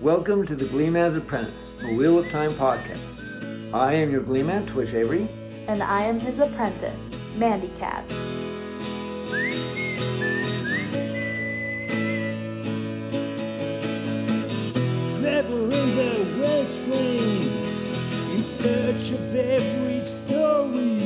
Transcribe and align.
Welcome 0.00 0.44
to 0.46 0.56
the 0.56 0.64
Gleeman's 0.66 1.16
Apprentice, 1.16 1.70
a 1.84 1.94
Wheel 1.94 2.18
of 2.18 2.28
Time 2.28 2.50
podcast. 2.52 3.72
I 3.72 3.94
am 3.94 4.10
your 4.10 4.22
Gleeman, 4.22 4.66
Twitch 4.66 4.92
Avery. 4.92 5.26
And 5.68 5.82
I 5.82 6.02
am 6.02 6.18
his 6.18 6.40
apprentice, 6.40 7.00
Mandy 7.36 7.68
Cat. 7.68 8.04
Traveling 15.20 15.70
the 15.70 16.38
wastelands 16.40 17.88
in 18.34 18.42
search 18.42 19.10
of 19.12 19.34
every 19.34 20.00
story. 20.00 20.98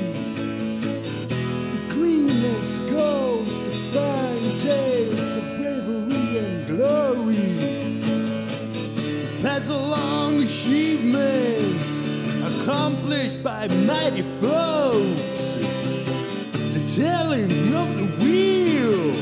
The 1.29 1.95
Gleeman's 1.95 2.79
goes 2.91 3.58
accomplished 13.39 13.45
by 13.45 13.69
mighty 13.87 14.23
foes. 14.23 15.55
The 16.75 17.03
telling 17.03 17.75
of 17.75 17.97
the 17.97 18.07
wheel 18.25 19.13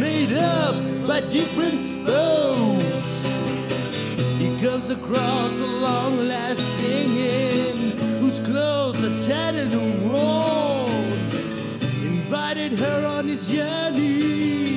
made 0.00 0.32
up 0.38 0.74
by 1.06 1.20
different 1.20 1.84
spokes. 1.84 2.84
He 4.38 4.58
comes 4.60 4.90
across 4.90 5.52
a 5.52 5.66
long 5.66 6.28
last 6.28 6.60
singing, 6.80 7.96
whose 8.20 8.40
clothes 8.40 9.02
are 9.04 9.22
tattered 9.28 9.72
and 9.72 10.10
worn. 10.10 10.88
Invited 12.02 12.78
her 12.78 13.06
on 13.06 13.26
his 13.26 13.48
journey, 13.48 14.67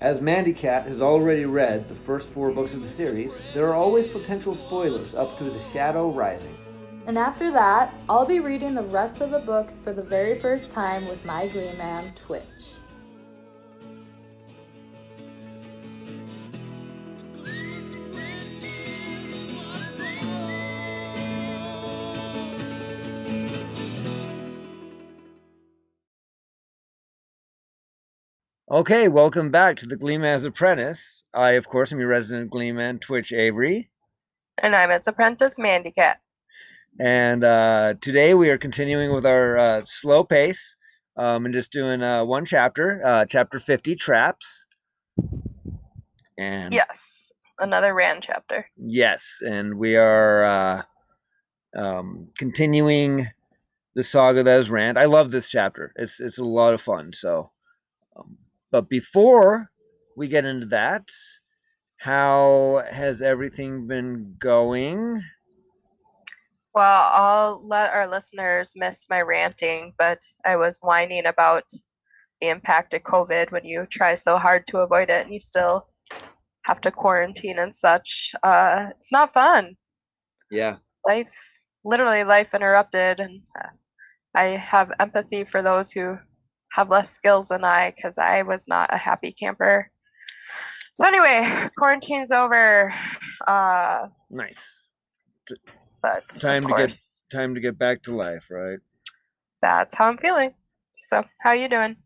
As 0.00 0.20
Mandy 0.20 0.52
Cat 0.52 0.86
has 0.86 1.00
already 1.00 1.46
read 1.46 1.88
the 1.88 1.94
first 1.94 2.28
four 2.28 2.50
books 2.50 2.74
of 2.74 2.82
the 2.82 2.88
series, 2.88 3.40
there 3.54 3.66
are 3.66 3.74
always 3.74 4.06
potential 4.06 4.54
spoilers 4.54 5.14
up 5.14 5.38
through 5.38 5.48
The 5.48 5.62
Shadow 5.72 6.10
Rising. 6.10 6.54
And 7.06 7.16
after 7.16 7.50
that, 7.52 7.94
I'll 8.06 8.26
be 8.26 8.40
reading 8.40 8.74
the 8.74 8.82
rest 8.82 9.22
of 9.22 9.30
the 9.30 9.38
books 9.38 9.78
for 9.78 9.94
the 9.94 10.02
very 10.02 10.38
first 10.38 10.70
time 10.70 11.08
with 11.08 11.24
my 11.24 11.48
Gleeman, 11.48 12.14
Twitch. 12.14 12.74
Okay, 28.76 29.08
welcome 29.08 29.50
back 29.50 29.78
to 29.78 29.86
the 29.86 29.96
Gleeman's 29.96 30.44
Apprentice. 30.44 31.24
I, 31.32 31.52
of 31.52 31.66
course, 31.66 31.92
am 31.92 31.98
your 31.98 32.08
resident 32.08 32.50
Gleeman, 32.50 32.98
Twitch 32.98 33.32
Avery. 33.32 33.88
And 34.58 34.76
I'm 34.76 34.90
its 34.90 35.06
apprentice, 35.06 35.58
Mandy 35.58 35.90
Cat. 35.90 36.20
And 37.00 37.42
uh, 37.42 37.94
today 38.02 38.34
we 38.34 38.50
are 38.50 38.58
continuing 38.58 39.14
with 39.14 39.24
our 39.24 39.56
uh, 39.56 39.82
slow 39.86 40.24
pace 40.24 40.76
um, 41.16 41.46
and 41.46 41.54
just 41.54 41.72
doing 41.72 42.02
uh, 42.02 42.26
one 42.26 42.44
chapter, 42.44 43.00
uh, 43.02 43.24
chapter 43.24 43.58
50, 43.58 43.96
Traps. 43.96 44.66
And 46.36 46.74
Yes, 46.74 47.32
another 47.58 47.94
Rand 47.94 48.24
chapter. 48.24 48.66
Yes, 48.76 49.40
and 49.40 49.78
we 49.78 49.96
are 49.96 50.44
uh, 50.44 50.82
um, 51.74 52.28
continuing 52.36 53.28
the 53.94 54.02
saga 54.02 54.42
that 54.42 54.60
is 54.60 54.68
Rand. 54.68 54.98
I 54.98 55.06
love 55.06 55.30
this 55.30 55.48
chapter. 55.48 55.94
It's 55.96 56.20
it's 56.20 56.36
a 56.36 56.44
lot 56.44 56.74
of 56.74 56.82
fun. 56.82 57.14
So, 57.14 57.52
but 58.76 58.90
before 58.90 59.70
we 60.18 60.28
get 60.28 60.44
into 60.44 60.66
that, 60.66 61.08
how 61.96 62.84
has 62.90 63.22
everything 63.22 63.86
been 63.86 64.36
going? 64.38 65.22
Well, 66.74 67.10
I'll 67.10 67.66
let 67.66 67.94
our 67.94 68.06
listeners 68.06 68.74
miss 68.76 69.06
my 69.08 69.22
ranting, 69.22 69.94
but 69.96 70.20
I 70.44 70.56
was 70.56 70.78
whining 70.82 71.24
about 71.24 71.62
the 72.42 72.48
impact 72.48 72.92
of 72.92 73.00
COVID 73.00 73.50
when 73.50 73.64
you 73.64 73.86
try 73.90 74.12
so 74.12 74.36
hard 74.36 74.66
to 74.66 74.80
avoid 74.80 75.08
it 75.08 75.24
and 75.24 75.32
you 75.32 75.40
still 75.40 75.88
have 76.66 76.82
to 76.82 76.90
quarantine 76.90 77.58
and 77.58 77.74
such. 77.74 78.34
Uh, 78.42 78.88
it's 78.90 79.10
not 79.10 79.32
fun. 79.32 79.76
Yeah, 80.50 80.76
Life, 81.08 81.34
literally, 81.82 82.24
life 82.24 82.52
interrupted. 82.52 83.20
And 83.20 83.40
uh, 83.58 83.68
I 84.34 84.44
have 84.48 84.92
empathy 85.00 85.44
for 85.46 85.62
those 85.62 85.92
who 85.92 86.18
have 86.76 86.90
less 86.90 87.10
skills 87.10 87.48
than 87.48 87.64
I 87.64 87.90
because 87.96 88.18
I 88.18 88.42
was 88.42 88.68
not 88.68 88.92
a 88.92 88.98
happy 88.98 89.32
camper. 89.32 89.90
So, 90.94 91.06
anyway, 91.06 91.68
quarantine's 91.78 92.30
over. 92.30 92.92
Uh, 93.46 94.08
nice. 94.30 94.86
but 96.02 96.28
Time 96.28 96.66
to 96.68 96.74
get- 96.76 96.96
Time 97.32 97.54
to 97.54 97.60
get 97.60 97.76
back 97.78 98.02
to 98.04 98.14
life, 98.14 98.46
right? 98.50 98.78
that's 99.62 99.96
how 99.96 100.06
I'm 100.06 100.18
feeling. 100.18 100.52
So, 100.92 101.24
how 101.40 101.52
you 101.52 101.68
doing? 101.68 101.96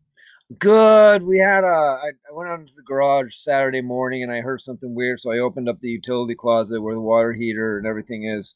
Good. 0.57 1.21
We 1.21 1.37
had 1.39 1.63
a. 1.63 1.67
I, 1.67 2.07
I 2.29 2.33
went 2.33 2.49
out 2.49 2.59
into 2.61 2.73
the 2.75 2.81
garage 2.81 3.35
Saturday 3.35 3.81
morning 3.81 4.23
and 4.23 4.31
I 4.31 4.39
heard 4.41 4.61
something 4.61 4.95
weird, 4.95 5.19
so 5.19 5.31
I 5.31 5.39
opened 5.39 5.67
up 5.69 5.79
the 5.79 5.89
utility 5.89 6.33
closet 6.33 6.81
where 6.81 6.95
the 6.95 7.01
water 7.01 7.33
heater 7.33 7.77
and 7.77 7.85
everything 7.85 8.23
is, 8.23 8.55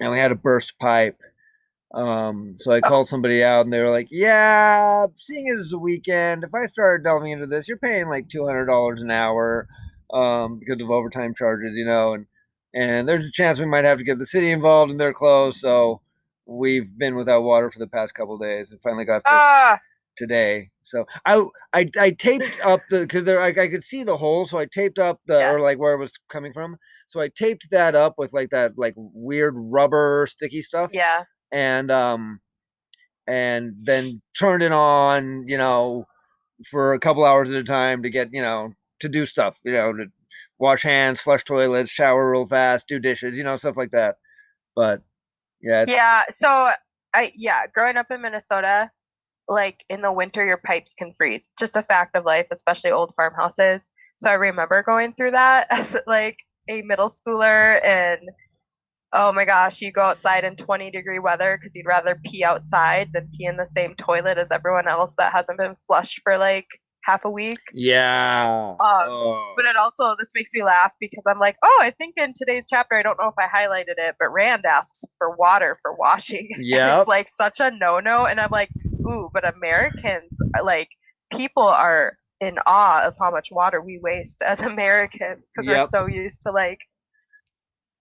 and 0.00 0.12
we 0.12 0.18
had 0.18 0.30
a 0.30 0.36
burst 0.36 0.78
pipe. 0.78 1.18
Um, 1.94 2.52
so 2.56 2.72
I 2.72 2.80
called 2.80 3.06
somebody 3.08 3.44
out 3.44 3.64
and 3.64 3.72
they 3.72 3.80
were 3.80 3.90
like, 3.90 4.08
"Yeah, 4.10 5.06
seeing 5.16 5.48
as 5.48 5.72
a 5.72 5.78
weekend, 5.78 6.42
if 6.44 6.54
I 6.54 6.66
started 6.66 7.04
delving 7.04 7.30
into 7.30 7.46
this, 7.46 7.68
you're 7.68 7.78
paying 7.78 8.08
like 8.08 8.28
two 8.28 8.44
hundred 8.46 8.66
dollars 8.66 9.00
an 9.00 9.10
hour, 9.12 9.68
um, 10.12 10.58
because 10.58 10.80
of 10.82 10.90
overtime 10.90 11.34
charges, 11.34 11.72
you 11.74 11.84
know, 11.86 12.14
and 12.14 12.26
and 12.74 13.08
there's 13.08 13.26
a 13.28 13.32
chance 13.32 13.60
we 13.60 13.66
might 13.66 13.84
have 13.84 13.98
to 13.98 14.04
get 14.04 14.18
the 14.18 14.26
city 14.26 14.50
involved 14.50 14.90
and 14.90 15.00
they're 15.00 15.14
closed, 15.14 15.60
so." 15.60 16.00
We've 16.46 16.90
been 16.98 17.16
without 17.16 17.40
water 17.42 17.70
for 17.70 17.78
the 17.78 17.86
past 17.86 18.14
couple 18.14 18.36
days 18.36 18.70
and 18.70 18.78
finally 18.82 19.06
got 19.06 19.22
fixed 19.22 19.26
Ah, 19.26 19.80
today. 20.14 20.68
So 20.82 21.06
I 21.24 21.42
I, 21.72 21.90
I 21.98 22.10
taped 22.10 22.60
up 22.62 22.82
the 22.90 23.00
because 23.00 23.24
there 23.24 23.40
I, 23.40 23.46
I 23.48 23.68
could 23.68 23.82
see 23.82 24.02
the 24.04 24.18
hole, 24.18 24.44
so 24.44 24.58
I 24.58 24.66
taped 24.66 24.98
up 24.98 25.20
the 25.26 25.38
Yeah. 25.38 25.52
or 25.52 25.60
like 25.60 25.78
where 25.78 25.94
it 25.94 25.98
was 25.98 26.12
coming 26.28 26.52
from. 26.52 26.76
So 27.06 27.18
I 27.20 27.28
taped 27.28 27.70
that 27.70 27.94
up 27.94 28.16
with 28.18 28.34
like 28.34 28.50
that 28.50 28.76
like 28.76 28.92
weird 28.96 29.54
rubber 29.56 30.26
sticky 30.28 30.60
stuff, 30.60 30.90
yeah. 30.92 31.24
And 31.54 31.90
um 31.90 32.40
and 33.26 33.74
then 33.84 34.20
turned 34.38 34.62
it 34.62 34.72
on, 34.72 35.48
you 35.48 35.56
know, 35.56 36.06
for 36.70 36.92
a 36.92 36.98
couple 36.98 37.24
hours 37.24 37.48
at 37.48 37.56
a 37.56 37.64
time 37.64 38.02
to 38.02 38.10
get 38.10 38.34
you 38.34 38.42
know 38.42 38.72
to 39.00 39.08
do 39.08 39.24
stuff, 39.24 39.56
you 39.64 39.72
know, 39.72 39.92
to 39.92 40.06
wash 40.58 40.82
hands, 40.82 41.20
flush 41.20 41.44
toilets, 41.44 41.90
shower 41.90 42.30
real 42.30 42.46
fast, 42.46 42.88
do 42.88 42.98
dishes, 42.98 43.38
you 43.38 43.44
know, 43.44 43.56
stuff 43.56 43.76
like 43.76 43.90
that. 43.92 44.16
But 44.76 45.02
yeah, 45.62 45.84
Yeah. 45.88 46.22
So, 46.30 46.70
I, 47.14 47.32
yeah, 47.36 47.62
growing 47.72 47.96
up 47.96 48.10
in 48.10 48.22
Minnesota, 48.22 48.90
like 49.48 49.84
in 49.88 50.02
the 50.02 50.12
winter, 50.12 50.44
your 50.44 50.58
pipes 50.58 50.94
can 50.94 51.12
freeze. 51.12 51.50
Just 51.58 51.76
a 51.76 51.82
fact 51.82 52.16
of 52.16 52.24
life, 52.24 52.46
especially 52.50 52.90
old 52.90 53.12
farmhouses. 53.14 53.90
So, 54.16 54.30
I 54.30 54.34
remember 54.34 54.82
going 54.82 55.14
through 55.14 55.32
that 55.32 55.66
as 55.70 55.96
like 56.06 56.38
a 56.68 56.82
middle 56.82 57.08
schooler 57.08 57.84
and 57.84 58.20
oh 59.14 59.32
my 59.32 59.44
gosh, 59.44 59.80
you 59.80 59.92
go 59.92 60.02
outside 60.02 60.44
in 60.44 60.56
20 60.56 60.90
degree 60.90 61.18
weather 61.18 61.58
because 61.58 61.74
you'd 61.74 61.86
rather 61.86 62.20
pee 62.24 62.44
outside 62.44 63.10
than 63.14 63.28
pee 63.36 63.46
in 63.46 63.56
the 63.56 63.66
same 63.66 63.94
toilet 63.94 64.38
as 64.38 64.50
everyone 64.50 64.88
else 64.88 65.14
that 65.18 65.32
hasn't 65.32 65.58
been 65.58 65.76
flushed 65.76 66.20
for 66.22 66.36
like 66.36 66.66
half 67.04 67.24
a 67.24 67.30
week. 67.30 67.60
yeah. 67.72 68.46
Um, 68.46 68.78
oh. 68.80 69.54
But 69.56 69.66
it 69.66 69.76
also 69.76 70.16
this 70.18 70.30
makes 70.34 70.50
me 70.54 70.62
laugh 70.64 70.92
because 71.00 71.24
I'm 71.28 71.38
like, 71.38 71.56
oh, 71.62 71.80
I 71.82 71.90
think 71.90 72.14
in 72.16 72.32
today's 72.34 72.66
chapter, 72.68 72.96
I 72.96 73.02
don't 73.02 73.18
know 73.20 73.28
if 73.28 73.34
I 73.38 73.46
highlighted 73.46 73.98
it, 73.98 74.16
but 74.18 74.32
Rand 74.32 74.64
asks 74.64 75.04
for 75.18 75.36
water 75.36 75.76
for 75.80 75.94
washing. 75.94 76.48
Yeah. 76.58 76.98
It's 76.98 77.08
like 77.08 77.28
such 77.28 77.60
a 77.60 77.70
no-no, 77.70 78.24
and 78.24 78.40
I'm 78.40 78.50
like, 78.50 78.70
ooh, 79.06 79.28
but 79.32 79.44
Americans, 79.46 80.38
like, 80.62 80.88
people 81.30 81.62
are 81.62 82.16
in 82.40 82.58
awe 82.66 83.02
of 83.02 83.16
how 83.20 83.30
much 83.30 83.48
water 83.50 83.80
we 83.80 84.00
waste 84.02 84.42
as 84.42 84.60
Americans 84.74 85.50
because 85.54 85.68
we're 85.68 85.86
so 85.86 86.06
used 86.06 86.42
to 86.42 86.50
like 86.50 86.78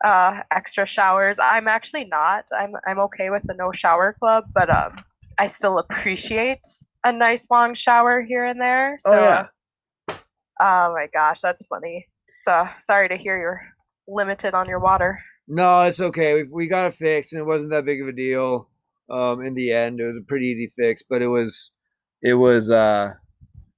uh 0.03 0.41
extra 0.51 0.85
showers. 0.85 1.39
I'm 1.39 1.67
actually 1.67 2.05
not. 2.05 2.45
I'm 2.57 2.73
I'm 2.87 2.99
okay 2.99 3.29
with 3.29 3.43
the 3.43 3.53
no 3.53 3.71
shower 3.71 4.15
club, 4.19 4.45
but 4.53 4.69
um 4.69 5.03
I 5.37 5.47
still 5.47 5.79
appreciate 5.79 6.65
a 7.03 7.11
nice 7.11 7.47
long 7.49 7.73
shower 7.73 8.21
here 8.21 8.45
and 8.45 8.61
there. 8.61 8.97
So 8.99 9.11
oh 9.13 9.23
yeah. 9.23 9.47
Oh 10.59 10.93
my 10.95 11.07
gosh, 11.13 11.39
that's 11.41 11.65
funny. 11.65 12.07
So 12.43 12.67
sorry 12.79 13.09
to 13.09 13.17
hear 13.17 13.37
you're 13.37 13.61
limited 14.07 14.53
on 14.53 14.67
your 14.67 14.79
water. 14.79 15.19
No, 15.47 15.81
it's 15.81 15.99
okay. 15.99 16.35
We, 16.35 16.43
we 16.43 16.67
got 16.67 16.87
it 16.87 16.95
fixed, 16.95 17.33
and 17.33 17.41
it 17.41 17.45
wasn't 17.45 17.71
that 17.71 17.85
big 17.85 18.01
of 18.01 18.07
a 18.07 18.13
deal. 18.13 18.69
Um, 19.09 19.41
in 19.41 19.53
the 19.53 19.73
end, 19.73 19.99
it 19.99 20.05
was 20.05 20.17
a 20.17 20.25
pretty 20.25 20.47
easy 20.47 20.71
fix, 20.77 21.03
but 21.09 21.21
it 21.21 21.27
was, 21.27 21.71
it 22.21 22.35
was, 22.35 22.69
uh, 22.69 23.11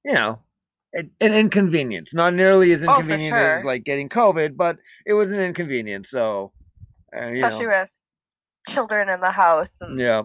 you 0.04 0.13
know, 0.13 0.39
an, 0.96 1.12
an 1.22 1.34
inconvenience. 1.34 2.14
Not 2.14 2.34
nearly 2.34 2.72
as 2.72 2.84
Oh, 2.84 2.96
inconvenient 2.96 3.36
as 3.36 3.64
like 3.64 3.84
getting 3.84 4.10
COVID, 4.10 4.58
but 4.58 4.78
it 5.06 5.14
was 5.14 5.32
an 5.32 5.40
inconvenience. 5.40 6.10
So, 6.10 6.54
uh, 7.16 7.26
you 7.26 7.46
Especially 7.46 7.66
know, 7.66 7.82
with 7.82 7.92
children 8.68 9.10
in 9.10 9.20
the 9.20 9.32
house 9.32 9.78
and 9.82 10.00
yeah, 10.00 10.20
uh, 10.22 10.24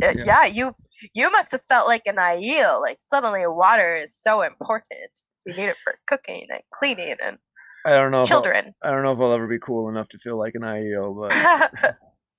yeah. 0.00 0.12
yeah. 0.24 0.44
you 0.44 0.74
you 1.14 1.30
must 1.30 1.52
have 1.52 1.62
felt 1.62 1.88
like 1.88 2.02
an 2.06 2.16
Aiel. 2.16 2.80
Like 2.82 2.98
suddenly 3.00 3.46
water 3.46 3.96
is 3.96 4.14
so 4.14 4.42
important. 4.42 5.20
You 5.46 5.54
need 5.54 5.68
it 5.68 5.76
for 5.82 5.94
cooking 6.08 6.48
and 6.50 6.60
cleaning 6.74 7.14
and 7.24 7.38
I 7.86 7.94
don't 7.94 8.10
know. 8.10 8.24
Children. 8.24 8.74
I 8.82 8.90
don't 8.90 9.04
know 9.04 9.12
if 9.12 9.20
I'll 9.20 9.32
ever 9.32 9.46
be 9.46 9.60
cool 9.60 9.88
enough 9.88 10.08
to 10.08 10.18
feel 10.18 10.36
like 10.36 10.56
an 10.56 10.62
Aiel, 10.62 11.14
but 11.16 11.94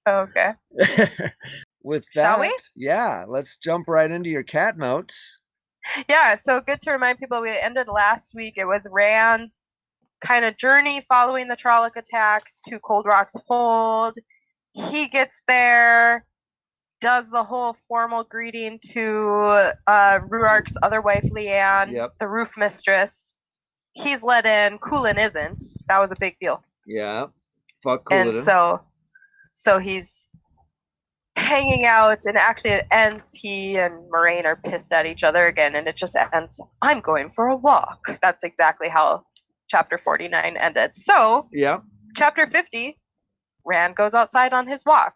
okay. 0.10 0.52
with 1.84 2.06
that, 2.16 2.22
Shall 2.22 2.40
we? 2.42 2.54
yeah, 2.76 3.24
let's 3.26 3.56
jump 3.56 3.88
right 3.88 4.12
into 4.12 4.30
your 4.30 4.44
cat 4.44 4.78
notes. 4.78 5.40
Yeah, 6.10 6.36
so 6.36 6.60
good 6.62 6.82
to 6.82 6.92
remind 6.92 7.20
people 7.20 7.42
we 7.42 7.58
ended 7.58 7.88
last 7.88 8.34
week. 8.36 8.56
It 8.58 8.66
was 8.66 8.88
Rand's 8.92 9.74
kind 10.22 10.46
of 10.46 10.58
journey 10.58 11.02
following 11.08 11.48
the 11.48 11.56
Trolloc 11.56 11.96
attacks 11.96 12.60
to 12.68 12.80
Cold 12.80 13.06
Rocks 13.06 13.36
Hold. 13.48 14.16
He 14.74 15.08
gets 15.08 15.42
there, 15.48 16.26
does 17.02 17.30
the 17.30 17.44
whole 17.44 17.76
formal 17.88 18.24
greeting 18.24 18.80
to 18.92 19.72
uh, 19.88 20.20
Rhuarc's 20.28 20.76
other 20.82 21.02
wife, 21.02 21.28
Lian, 21.32 21.92
Yep. 21.94 22.14
the 22.20 22.28
roof 22.28 22.54
mistress. 22.58 23.36
He's 23.94 24.22
let 24.24 24.46
in. 24.46 24.78
Coolin 24.80 25.18
isn't. 25.18 25.64
That 25.88 26.00
was 26.00 26.12
a 26.12 26.16
big 26.20 26.38
deal. 26.40 26.64
Yeah, 26.86 27.28
fuck 27.84 28.04
and 28.12 28.44
so, 28.44 28.82
so 29.56 29.80
he's 29.80 30.27
hanging 31.38 31.86
out, 31.86 32.20
and 32.26 32.38
actually 32.38 32.72
it 32.72 32.88
ends. 32.92 33.32
He 33.34 33.78
and 33.78 33.94
Moiraine 34.12 34.46
are 34.46 34.56
pissed 34.56 34.92
at 34.92 35.06
each 35.06 35.24
other 35.24 35.46
again, 35.46 35.76
and 35.76 35.88
it 35.88 35.96
just 35.96 36.18
ends. 36.34 36.60
I'm 36.82 37.00
going 37.00 37.30
for 37.30 37.48
a 37.48 37.56
walk. 37.56 38.00
That's 38.22 38.44
exactly 38.44 38.90
how 38.90 39.24
chapter 39.70 39.98
49 39.98 40.58
ended. 40.58 40.96
So, 40.96 41.48
yeah, 41.52 41.80
chapter 42.16 42.48
50, 42.48 42.98
Rand 43.66 43.96
goes 43.96 44.14
outside 44.14 44.54
on 44.54 44.68
his 44.68 44.84
walk, 44.86 45.14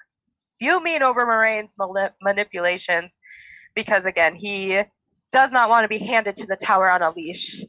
fuming 0.59 1.01
over 1.01 1.25
Moiraine's 1.25 1.75
manipulations, 2.21 3.19
because 3.75 4.05
again, 4.05 4.35
he 4.35 4.81
does 5.31 5.51
not 5.51 5.69
want 5.69 5.83
to 5.85 5.87
be 5.87 5.97
handed 5.97 6.35
to 6.37 6.45
the 6.45 6.57
tower 6.57 6.89
on 6.91 7.01
a 7.01 7.11
leash. 7.11 7.63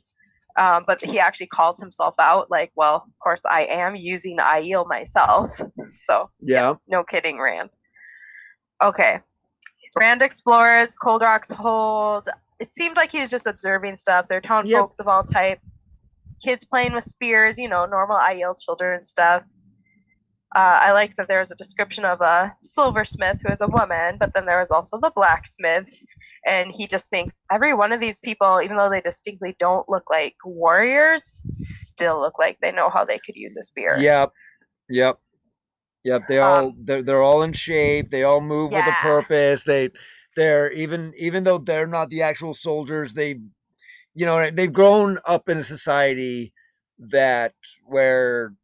Um, 0.59 0.85
but 0.87 1.03
he 1.03 1.19
actually 1.19 1.47
calls 1.47 1.81
himself 1.81 2.15
out, 2.19 2.51
like, 2.51 2.73
well, 2.77 2.97
of 3.07 3.19
course, 3.23 3.41
I 3.51 3.63
am 3.65 3.97
using 3.97 4.37
Aiel 4.37 4.87
myself. 4.87 5.59
So, 5.93 6.29
yeah, 6.41 6.75
no 6.87 7.05
kidding, 7.05 7.41
Rand. 7.41 7.71
Okay. 8.83 9.21
Rand 9.97 10.23
explores 10.23 10.97
Cold 10.97 11.23
Rocks 11.23 11.51
hold. 11.51 12.29
It 12.59 12.73
seemed 12.75 12.97
like 12.97 13.13
he 13.13 13.21
was 13.21 13.31
just 13.31 13.47
observing 13.47 13.97
stuff. 13.97 14.27
They're 14.29 14.41
town 14.41 14.67
Yep. 14.67 14.79
folks 14.81 14.99
of 14.99 15.09
all 15.09 15.23
type. 15.25 15.61
Kids 16.43 16.65
playing 16.65 16.93
with 16.95 17.05
spears, 17.05 17.59
you 17.59 17.69
know, 17.69 17.87
normal 17.87 18.17
Aiel 18.17 18.57
children 18.61 19.05
stuff. 19.05 19.45
Uh, 20.55 20.81
I 20.83 20.93
like 20.93 21.17
that 21.17 21.29
there's 21.29 21.51
a 21.51 21.55
description 21.57 22.05
of 22.05 22.21
a 22.21 22.55
silversmith 22.63 23.39
who 23.43 23.51
is 23.51 23.63
a 23.63 23.69
woman, 23.69 24.17
but 24.19 24.33
then 24.35 24.45
there 24.45 24.61
was 24.61 24.71
also 24.71 24.99
the 25.01 25.11
blacksmith. 25.15 26.05
And 26.47 26.73
he 26.73 26.87
just 26.87 27.09
thinks 27.09 27.41
every 27.51 27.73
one 27.75 27.91
of 27.93 28.01
these 28.01 28.21
people, 28.21 28.61
even 28.63 28.77
though 28.77 28.91
they 28.91 29.01
distinctly 29.01 29.55
don't 29.59 29.89
look 29.89 30.11
like 30.11 30.35
warriors, 30.45 31.43
still 31.53 32.21
look 32.21 32.39
like 32.39 32.59
they 32.61 32.73
know 32.73 32.91
how 32.91 33.05
they 33.05 33.19
could 33.25 33.35
use 33.37 33.57
a 33.57 33.63
spear. 33.63 33.97
yep, 33.99 34.33
yep, 34.91 35.19
yep. 36.05 36.23
They 36.29 36.39
Um, 36.39 36.49
all 36.49 36.75
they're 36.79 37.03
they're 37.03 37.23
all 37.23 37.43
in 37.43 37.53
shape. 37.53 38.11
They 38.11 38.23
all 38.25 38.41
move 38.41 38.73
with 38.73 38.87
a 38.87 38.97
purpose. 39.01 39.65
They 39.65 39.91
they're 40.37 40.71
even 40.73 41.13
even 41.17 41.45
though 41.45 41.59
they're 41.59 41.87
not 41.87 42.11
the 42.11 42.23
actual 42.23 42.55
soldiers. 42.55 43.15
They 43.15 43.41
you 44.15 44.27
know 44.27 44.51
they've 44.51 44.73
grown 44.73 45.19
up 45.25 45.49
in 45.49 45.59
a 45.59 45.65
society 45.65 46.53
that 46.99 47.55
where 47.87 48.55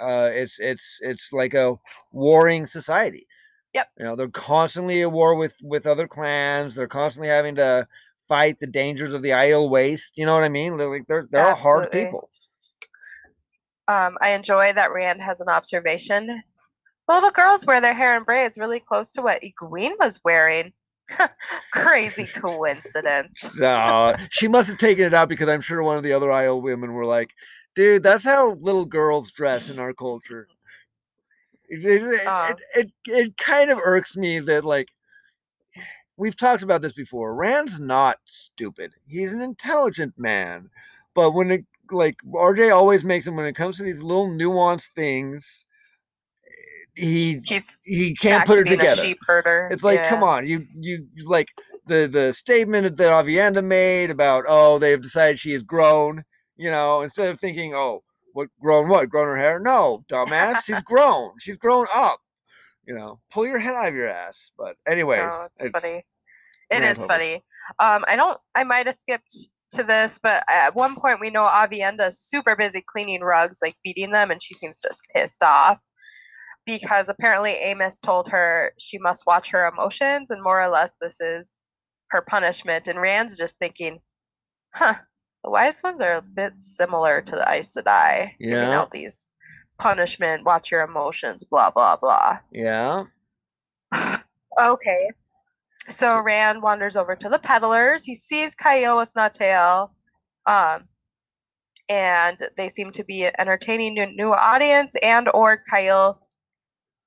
uh, 0.00 0.30
it's 0.32 0.58
it's 0.58 0.98
it's 1.02 1.32
like 1.32 1.54
a 1.54 1.76
warring 2.12 2.66
society. 2.66 3.26
Yep. 3.74 3.88
You 3.98 4.04
know, 4.04 4.16
they're 4.16 4.28
constantly 4.28 5.02
at 5.02 5.10
war 5.10 5.34
with 5.34 5.56
with 5.62 5.86
other 5.86 6.06
clans. 6.06 6.74
They're 6.74 6.86
constantly 6.86 7.28
having 7.28 7.56
to 7.56 7.86
fight 8.28 8.58
the 8.60 8.66
dangers 8.66 9.12
of 9.12 9.22
the 9.22 9.30
Aiel 9.30 9.68
Waste. 9.68 10.16
You 10.16 10.26
know 10.26 10.34
what 10.34 10.44
I 10.44 10.48
mean? 10.48 10.76
They're 10.76 10.90
like 10.90 11.06
they're 11.06 11.26
they're 11.30 11.48
all 11.48 11.54
hard 11.54 11.90
people. 11.90 12.30
Um, 13.86 14.16
I 14.20 14.30
enjoy 14.30 14.72
that 14.74 14.92
Rand 14.92 15.20
has 15.20 15.40
an 15.40 15.48
observation. 15.48 16.42
The 17.06 17.14
little 17.14 17.30
girls 17.30 17.66
wear 17.66 17.80
their 17.80 17.94
hair 17.94 18.16
in 18.16 18.22
braids 18.24 18.56
really 18.58 18.80
close 18.80 19.12
to 19.12 19.22
what 19.22 19.42
Egwene 19.42 19.98
was 19.98 20.20
wearing. 20.24 20.72
Crazy 21.72 22.26
coincidence. 22.26 23.36
Uh, 23.60 24.16
she 24.30 24.48
must 24.48 24.68
have 24.70 24.78
taken 24.78 25.04
it 25.04 25.14
out 25.14 25.28
because 25.28 25.48
I'm 25.48 25.60
sure 25.60 25.82
one 25.82 25.96
of 25.98 26.02
the 26.02 26.12
other 26.12 26.28
Aiel 26.28 26.62
women 26.62 26.92
were 26.94 27.04
like, 27.04 27.34
"Dude, 27.74 28.02
that's 28.02 28.24
how 28.24 28.52
little 28.54 28.86
girls 28.86 29.30
dress 29.30 29.68
in 29.68 29.78
our 29.78 29.92
culture." 29.92 30.48
It, 31.68 31.84
it, 31.84 32.02
it, 32.02 32.26
Uh. 32.26 32.54
it, 32.74 32.80
it, 32.80 32.92
it 33.06 33.36
kind 33.36 33.70
of 33.70 33.78
irks 33.84 34.16
me 34.16 34.38
that 34.40 34.64
like 34.64 34.88
we've 36.16 36.36
talked 36.36 36.62
about 36.62 36.80
this 36.82 36.92
before. 36.94 37.34
Rand's 37.34 37.78
not 37.78 38.18
stupid. 38.24 38.92
He's 39.06 39.32
an 39.32 39.40
intelligent 39.40 40.14
man, 40.18 40.70
but 41.14 41.32
when 41.32 41.50
it 41.50 41.64
like 41.90 42.16
RJ 42.26 42.74
always 42.74 43.04
makes 43.04 43.26
him 43.26 43.36
when 43.36 43.46
it 43.46 43.54
comes 43.56 43.76
to 43.76 43.82
these 43.82 44.02
little 44.02 44.28
nuanced 44.28 44.88
things, 44.94 45.66
he 46.94 47.40
He's 47.44 47.80
he 47.84 48.14
can't 48.14 48.46
put 48.46 48.54
to 48.54 48.60
it 48.60 48.64
being 48.64 48.78
together. 48.78 49.00
a 49.02 49.04
sheep 49.04 49.18
herder. 49.26 49.68
It's 49.70 49.82
like, 49.82 50.06
come 50.06 50.22
on, 50.22 50.46
you 50.46 50.66
you 50.78 51.06
like 51.24 51.48
the 51.86 52.06
the 52.06 52.32
statement 52.32 52.96
that 52.96 53.08
Aviendha 53.08 53.64
made 53.64 54.10
about 54.10 54.44
oh 54.48 54.78
they 54.78 54.90
have 54.90 55.02
decided 55.02 55.38
she 55.38 55.52
has 55.52 55.62
grown. 55.62 56.24
You 56.56 56.70
know, 56.70 57.00
instead 57.02 57.28
of 57.28 57.40
thinking 57.40 57.74
oh 57.74 58.02
what 58.32 58.48
grown 58.60 58.88
what 58.88 59.08
grown 59.08 59.26
her 59.26 59.36
hair? 59.36 59.58
No, 59.58 60.04
dumbass, 60.08 60.64
she's 60.64 60.80
grown. 60.84 61.32
She's 61.40 61.56
grown 61.56 61.86
up. 61.94 62.20
You 62.86 62.94
know, 62.94 63.20
pull 63.30 63.46
your 63.46 63.58
head 63.58 63.74
out 63.74 63.88
of 63.88 63.94
your 63.94 64.08
ass. 64.08 64.52
But 64.56 64.76
anyways, 64.86 65.22
No, 65.22 65.48
it's, 65.58 65.80
funny. 65.80 66.04
It 66.70 66.82
is 66.82 67.02
funny. 67.02 67.36
Um, 67.78 68.04
I 68.06 68.14
don't. 68.16 68.38
I 68.54 68.64
might 68.64 68.86
have 68.86 68.96
skipped 68.96 69.36
to 69.72 69.82
this, 69.82 70.20
but 70.22 70.44
at 70.48 70.74
one 70.74 70.94
point 70.94 71.20
we 71.20 71.30
know 71.30 71.42
Aviendha 71.42 72.12
super 72.12 72.54
busy 72.54 72.84
cleaning 72.86 73.22
rugs, 73.22 73.58
like 73.62 73.74
beating 73.82 74.12
them, 74.12 74.30
and 74.30 74.42
she 74.42 74.54
seems 74.54 74.78
just 74.80 75.00
pissed 75.14 75.42
off 75.42 75.82
because 76.66 77.08
apparently 77.08 77.56
Amys 77.62 78.00
told 78.00 78.28
her 78.28 78.72
she 78.78 78.98
must 78.98 79.26
watch 79.26 79.50
her 79.50 79.66
emotions, 79.66 80.30
and 80.30 80.42
more 80.42 80.62
or 80.62 80.68
less 80.68 80.94
this 81.00 81.20
is 81.20 81.66
her 82.10 82.22
punishment. 82.22 82.88
And 82.88 83.00
Rand's 83.00 83.36
just 83.36 83.58
thinking, 83.58 84.00
"Huh, 84.74 84.94
the 85.42 85.50
wise 85.50 85.82
ones 85.82 86.00
are 86.00 86.14
a 86.14 86.22
bit 86.22 86.54
similar 86.60 87.20
to 87.22 87.36
the 87.36 87.50
Aes 87.50 87.74
Sedai, 87.74 88.36
giving 88.38 88.54
Yeah. 88.68 88.78
out 88.80 88.90
these 88.92 89.28
punishment, 89.78 90.44
watch 90.44 90.70
your 90.70 90.82
emotions, 90.82 91.44
blah 91.44 91.70
blah 91.70 91.96
blah." 91.96 92.38
Yeah. 92.50 93.04
Okay. 94.60 95.10
So 95.88 96.20
Rand 96.20 96.62
wanders 96.62 96.96
over 96.96 97.16
to 97.16 97.28
the 97.28 97.40
peddlers. 97.40 98.04
He 98.04 98.14
sees 98.14 98.54
Keille 98.54 98.96
with 98.96 99.12
Natael. 99.14 99.90
Um, 100.46 100.84
and 101.88 102.48
they 102.56 102.68
seem 102.68 102.92
to 102.92 103.04
be 103.04 103.28
entertaining 103.38 103.98
a 103.98 104.06
new 104.06 104.32
audience 104.32 104.94
and 105.02 105.28
or 105.34 105.60
Keille 105.70 106.18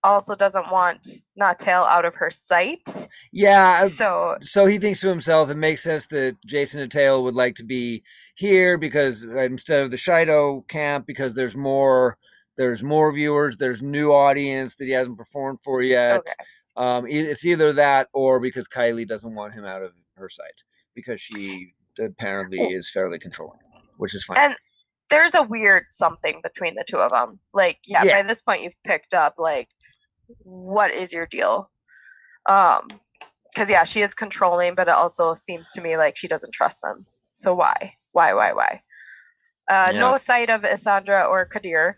also 0.03 0.35
doesn't 0.35 0.71
want 0.71 1.07
Natael 1.39 1.85
out 1.87 2.05
of 2.05 2.15
her 2.15 2.29
sight. 2.29 3.07
Yeah. 3.31 3.85
So 3.85 4.37
so 4.41 4.65
he 4.65 4.77
thinks 4.77 5.01
to 5.01 5.09
himself, 5.09 5.49
it 5.49 5.55
makes 5.55 5.83
sense 5.83 6.05
that 6.07 6.37
Jasin 6.47 6.87
Natael 6.87 7.23
would 7.23 7.35
like 7.35 7.55
to 7.55 7.63
be 7.63 8.03
here 8.35 8.77
because 8.77 9.25
uh, 9.25 9.37
instead 9.39 9.83
of 9.83 9.91
the 9.91 9.97
Shaido 9.97 10.67
camp, 10.67 11.05
because 11.07 11.33
there's 11.33 11.55
more, 11.55 12.17
there's 12.55 12.83
more 12.83 13.11
viewers, 13.11 13.57
there's 13.57 13.81
new 13.81 14.11
audience 14.11 14.75
that 14.75 14.85
he 14.85 14.91
hasn't 14.91 15.17
performed 15.17 15.59
for 15.63 15.81
yet. 15.81 16.17
okay. 16.19 16.33
Um, 16.75 17.07
it's 17.07 17.43
either 17.43 17.73
that 17.73 18.07
or 18.13 18.39
because 18.39 18.67
Kylie 18.67 19.07
doesn't 19.07 19.33
want 19.33 19.55
him 19.55 19.65
out 19.65 19.81
of 19.81 19.93
her 20.15 20.29
sight 20.29 20.61
because 20.93 21.19
she 21.19 21.73
apparently 21.99 22.59
is 22.59 22.89
fairly 22.91 23.17
controlling, 23.17 23.57
which 23.97 24.13
is 24.13 24.23
fine. 24.23 24.37
And 24.37 24.55
there's 25.09 25.33
a 25.33 25.41
weird 25.41 25.85
something 25.89 26.39
between 26.43 26.75
the 26.75 26.83
two 26.87 26.97
of 26.97 27.09
them. 27.11 27.39
Like, 27.51 27.79
yeah, 27.85 28.03
Yeah. 28.03 28.21
by 28.21 28.27
this 28.27 28.41
point 28.43 28.61
you've 28.61 28.81
picked 28.83 29.15
up 29.15 29.35
like 29.39 29.69
what 30.43 30.91
is 30.91 31.13
your 31.13 31.25
deal? 31.27 31.69
Um 32.47 32.99
because 33.53 33.69
yeah, 33.69 33.83
she 33.85 34.01
is 34.01 34.13
controlling, 34.13 34.75
but 34.75 34.87
it 34.87 34.93
also 34.93 35.33
seems 35.33 35.71
to 35.71 35.81
me 35.81 35.97
like 35.97 36.15
she 36.15 36.27
doesn't 36.27 36.53
trust 36.53 36.83
him. 36.83 37.05
So 37.35 37.55
why? 37.55 37.93
Why, 38.11 38.33
why, 38.33 38.53
why? 38.53 38.81
Uh 39.69 39.91
Yeah. 39.93 39.99
no 39.99 40.17
sight 40.17 40.49
of 40.49 40.61
Isendre 40.61 41.27
or 41.27 41.47
Kadere. 41.47 41.95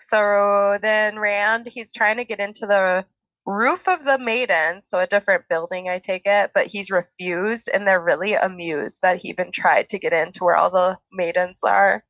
So 0.00 0.78
then 0.82 1.18
Rand, 1.18 1.68
he's 1.68 1.92
trying 1.92 2.16
to 2.16 2.24
get 2.24 2.40
into 2.40 2.66
the 2.66 3.06
roof 3.46 3.88
of 3.88 4.04
the 4.04 4.18
maiden, 4.18 4.82
so 4.84 4.98
a 4.98 5.06
different 5.06 5.44
building, 5.48 5.88
I 5.88 5.98
take 5.98 6.22
it, 6.26 6.50
but 6.54 6.66
he's 6.66 6.90
refused, 6.90 7.68
and 7.72 7.86
they're 7.86 8.02
really 8.02 8.34
amused 8.34 9.02
that 9.02 9.22
he 9.22 9.28
even 9.30 9.50
tried 9.52 9.88
to 9.90 9.98
get 9.98 10.12
into 10.12 10.44
where 10.44 10.56
all 10.56 10.70
the 10.70 10.98
maidens 11.12 11.60
are. 11.64 12.04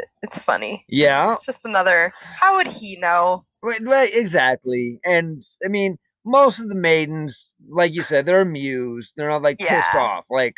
It- 0.00 0.08
It's 0.22 0.40
funny. 0.42 0.84
yeah, 0.88 1.34
It's 1.34 1.44
just 1.46 1.64
another. 1.64 2.12
How 2.22 2.56
would 2.56 2.66
he 2.66 2.96
know? 2.96 3.44
right, 3.62 3.80
right, 3.82 4.10
exactly. 4.12 4.98
And 5.04 5.42
I 5.64 5.68
mean, 5.68 5.98
most 6.24 6.60
of 6.60 6.68
the 6.68 6.74
maidens, 6.74 7.54
like 7.68 7.92
you 7.94 8.02
said, 8.02 8.24
they're 8.26 8.40
amused. 8.42 9.12
They're 9.16 9.30
not 9.30 9.42
like 9.42 9.58
pissed 9.58 9.94
off. 9.94 10.24
Like 10.30 10.54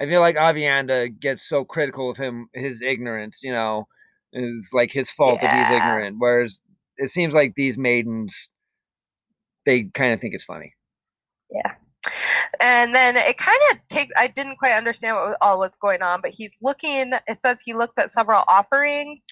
I 0.00 0.06
feel 0.06 0.20
like 0.20 0.36
Aviendha 0.36 1.18
gets 1.18 1.46
so 1.48 1.64
critical 1.64 2.10
of 2.10 2.16
him, 2.16 2.48
his 2.54 2.80
ignorance. 2.82 3.40
You 3.42 3.52
know, 3.52 3.86
it's 4.32 4.72
like 4.72 4.92
his 4.92 5.10
fault 5.10 5.40
that 5.42 5.54
he's 5.68 5.76
ignorant. 5.76 6.16
Whereas 6.18 6.60
it 6.96 7.10
seems 7.10 7.34
like 7.34 7.54
these 7.54 7.76
maidens, 7.78 8.48
they 9.66 9.84
kind 9.84 10.12
of 10.14 10.20
think 10.20 10.34
it's 10.34 10.44
funny. 10.44 10.74
And 12.60 12.94
then 12.94 13.16
it 13.16 13.36
kind 13.38 13.58
of 13.70 13.78
take 13.88 14.08
i 14.16 14.26
didn't 14.26 14.56
quite 14.56 14.72
understand 14.72 15.16
what 15.16 15.36
all 15.40 15.58
was 15.58 15.76
going 15.80 16.02
on 16.02 16.20
but 16.20 16.30
he's 16.30 16.54
looking 16.62 17.12
it 17.26 17.40
says 17.40 17.60
he 17.64 17.74
looks 17.74 17.98
at 17.98 18.10
several 18.10 18.44
offerings 18.48 19.22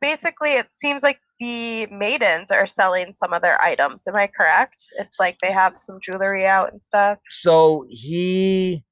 basically 0.00 0.54
it 0.54 0.66
seems 0.72 1.02
like 1.02 1.20
the 1.40 1.86
maidens 1.86 2.50
are 2.50 2.66
selling 2.66 3.12
some 3.12 3.32
of 3.32 3.42
their 3.42 3.60
items 3.62 4.06
am 4.06 4.16
i 4.16 4.26
correct 4.26 4.84
it's 4.98 5.18
like 5.18 5.36
they 5.42 5.52
have 5.52 5.78
some 5.78 5.98
jewelry 6.02 6.46
out 6.46 6.70
and 6.72 6.82
stuff 6.82 7.18
So 7.30 7.84
he 7.88 8.84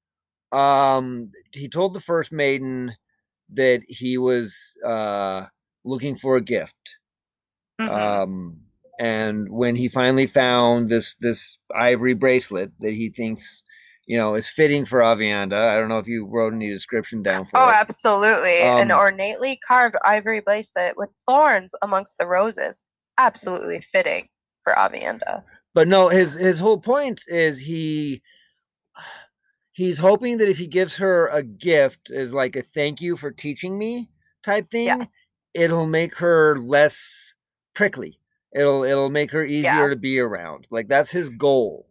um 0.53 1.31
he 1.53 1.69
told 1.69 1.93
the 1.95 2.01
first 2.01 2.33
maiden 2.33 2.95
that 3.53 3.83
he 3.89 4.19
was 4.19 4.57
uh 4.85 5.47
looking 5.85 6.17
for 6.17 6.37
a 6.37 6.41
gift. 6.41 6.97
Mhm. 7.81 7.89
Um 7.91 8.61
and 8.99 9.51
when 9.51 9.77
he 9.77 9.89
finally 9.89 10.27
found 10.27 10.89
this 10.89 11.17
this 11.17 11.59
ivory 11.75 12.15
bracelet 12.15 12.73
that 12.81 12.93
he 12.93 13.11
thinks 13.11 13.63
you 14.07 14.17
know 14.17 14.35
is 14.35 14.49
fitting 14.49 14.85
for 14.85 15.01
Aviendha. 15.01 15.69
I 15.71 15.79
don't 15.79 15.89
know 15.89 15.99
if 15.99 16.09
you 16.09 16.27
wrote 16.27 16.55
any 16.55 16.69
description 16.71 17.23
down 17.23 17.47
for 17.47 17.59
oh 17.59 17.69
it. 17.69 17.73
absolutely 17.75 18.61
an 18.63 18.91
Um, 18.91 18.99
ornately 18.99 19.59
carved 19.67 19.97
ivory 20.05 20.41
bracelet 20.41 20.97
with 20.97 21.11
thorns 21.27 21.75
amongst 21.83 22.19
the 22.19 22.27
roses 22.27 22.85
absolutely 23.19 23.81
fitting 23.81 24.29
for 24.65 24.75
Aviendha 24.75 25.43
But 25.75 25.89
no, 25.89 26.09
his 26.09 26.35
his 26.35 26.59
whole 26.59 26.79
point 26.79 27.23
is 27.29 27.59
he 27.59 28.23
he's 29.73 29.99
hoping 29.99 30.39
that 30.39 30.49
if 30.49 30.59
he 30.59 30.67
gives 30.67 30.97
her 30.97 31.29
a 31.29 31.43
gift 31.43 32.11
as 32.11 32.33
like 32.33 32.57
a 32.57 32.63
thank 32.63 33.01
you 33.01 33.17
for 33.17 33.31
teaching 33.31 33.77
me 33.79 34.11
type 34.43 34.71
thing, 34.71 34.87
Yeah. 34.87 35.05
it'll 35.55 35.87
make 35.87 36.15
her 36.17 36.59
less 36.59 37.35
prickly. 37.75 38.19
It'll 38.55 38.85
it'll 38.85 39.11
make 39.11 39.31
her 39.33 39.45
easier 39.45 39.63
Yeah. 39.63 39.89
to 39.91 39.97
be 39.97 40.19
around. 40.21 40.67
Like 40.71 40.89
that's 40.89 41.11
his 41.11 41.29
goal. 41.29 41.86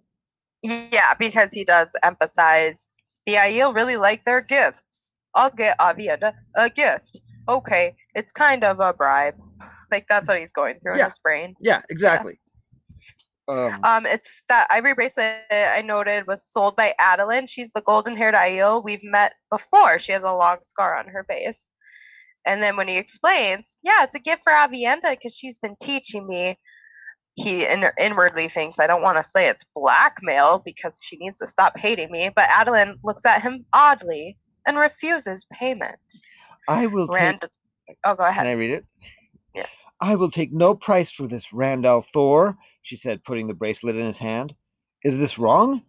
Yeah, 0.92 1.14
because 1.20 1.52
he 1.54 1.64
does 1.64 1.96
emphasize 2.04 2.90
the 3.26 3.34
Aiel 3.36 3.74
really 3.74 3.98
like 3.98 4.24
their 4.24 4.42
gifts. 4.42 5.18
I'll 5.34 5.50
get 5.52 5.78
Aviendha 5.80 6.34
a 6.56 6.70
gift. 6.70 7.22
Okay, 7.48 7.96
it's 8.14 8.32
kind 8.32 8.64
of 8.64 8.80
a 8.80 8.94
bribe. 8.94 9.36
Like 9.92 10.08
that's 10.10 10.28
what 10.28 10.40
he's 10.40 10.52
going 10.52 10.80
through 10.82 10.98
Yeah. 10.98 11.04
in 11.06 11.10
his 11.12 11.20
brain. 11.20 11.54
Yeah, 11.62 11.82
exactly. 11.92 12.40
Um, 13.48 13.80
Um, 13.84 14.06
it's 14.08 14.44
that 14.50 14.66
ivory 14.72 14.96
bracelet 14.96 15.36
I 15.52 15.84
noted 15.86 16.26
was 16.28 16.44
sold 16.44 16.76
by 16.76 16.96
Adelin. 17.00 17.48
She's 17.48 17.70
the 17.76 17.82
golden-haired 17.82 18.34
Aiel 18.34 18.84
we've 18.84 19.04
met 19.04 19.34
before. 19.52 20.00
She 20.00 20.12
has 20.12 20.24
a 20.24 20.34
long 20.34 20.58
scar 20.64 20.98
on 20.98 21.10
her 21.10 21.24
face. 21.30 21.72
And 22.48 22.64
then 22.64 22.78
when 22.78 22.88
he 22.88 22.98
explains, 22.98 23.78
yeah, 23.84 24.04
it's 24.04 24.16
a 24.16 24.20
gift 24.20 24.42
for 24.44 24.52
Aviendha 24.52 25.12
because 25.12 25.36
she's 25.36 25.60
been 25.60 25.76
teaching 25.80 26.26
me. 26.28 26.58
He 27.36 27.66
in- 27.66 27.86
inwardly 28.00 28.48
thinks, 28.48 28.80
I 28.80 28.88
don't 28.88 29.02
want 29.02 29.18
to 29.18 29.24
say 29.24 29.48
it's 29.48 29.66
blackmail 29.76 30.62
because 30.64 31.04
she 31.04 31.18
needs 31.18 31.38
to 31.40 31.48
stop 31.48 31.78
hating 31.78 32.12
me. 32.12 32.30
But 32.34 32.50
Adelin 32.50 32.96
looks 33.04 33.26
at 33.26 33.42
him 33.42 33.66
oddly 33.74 34.38
and 34.66 34.78
refuses 34.78 35.46
payment. 35.52 36.00
I 36.68 36.88
will 36.88 37.08
Rand, 37.08 37.46
oh, 38.06 38.16
go 38.16 38.24
ahead. 38.24 38.46
Can 38.46 38.48
I 38.48 38.54
read 38.54 38.72
it? 38.72 38.86
Yeah. 39.54 39.68
I 40.02 40.16
will 40.16 40.32
take 40.32 40.52
no 40.54 40.74
price 40.76 41.12
for 41.12 41.28
this, 41.28 41.54
Rand 41.54 41.86
al'Thor, 41.86 42.56
she 42.82 42.98
said, 42.98 43.24
putting 43.24 43.48
the 43.48 43.54
bracelet 43.54 43.96
in 43.96 44.06
his 44.06 44.18
hand. 44.18 44.56
Is 45.04 45.18
this 45.18 45.38
wrong? 45.38 45.84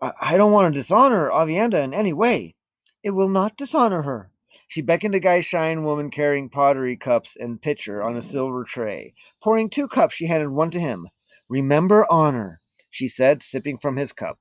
I, 0.00 0.12
I 0.20 0.36
don't 0.36 0.52
want 0.52 0.72
to 0.72 0.80
dishonor 0.80 1.30
Aviendha 1.30 1.82
in 1.82 1.92
any 1.92 2.12
way. 2.12 2.54
It 3.02 3.10
will 3.10 3.28
not 3.28 3.56
dishonor 3.56 4.02
her. 4.02 4.30
She 4.70 4.82
beckoned 4.82 5.16
a 5.16 5.20
gai'shain 5.20 5.82
woman 5.82 6.12
carrying 6.12 6.48
pottery 6.48 6.96
cups 6.96 7.34
and 7.34 7.60
pitcher 7.60 8.04
on 8.04 8.16
a 8.16 8.22
silver 8.22 8.62
tray. 8.62 9.14
Pouring 9.42 9.68
two 9.68 9.88
cups, 9.88 10.14
she 10.14 10.28
handed 10.28 10.50
one 10.50 10.70
to 10.70 10.78
him. 10.78 11.08
Remember 11.48 12.06
honor, 12.08 12.60
she 12.88 13.08
said, 13.08 13.42
sipping 13.42 13.78
from 13.78 13.96
his 13.96 14.12
cup. 14.12 14.38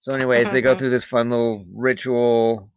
So, 0.00 0.14
anyways, 0.14 0.50
they 0.50 0.62
go 0.62 0.74
Mhm. 0.74 0.78
through 0.78 0.88
this 0.88 1.04
fun 1.04 1.28
little 1.28 1.66
ritual. 1.74 2.70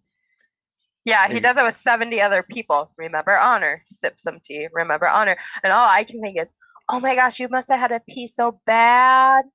Yeah, 1.05 1.29
he 1.29 1.39
does 1.39 1.55
it 1.55 1.63
with 1.63 1.75
70 1.75 2.19
other 2.19 2.43
people. 2.43 2.91
Remember 2.97 3.39
honor, 3.39 3.81
sip 3.87 4.19
some 4.19 4.41
tea, 4.43 4.67
remember 4.73 5.07
honor. 5.07 5.37
And 5.63 5.71
all 5.71 5.87
I 5.87 6.03
can 6.03 6.19
think 6.19 6.37
is, 6.37 6.53
oh 6.89 6.99
my 6.99 7.15
gosh, 7.15 7.39
you 7.39 7.47
must 7.47 7.69
have 7.69 7.79
had 7.79 7.93
a 7.93 8.01
pee 8.09 8.27
so 8.27 8.59
bad. 8.65 9.45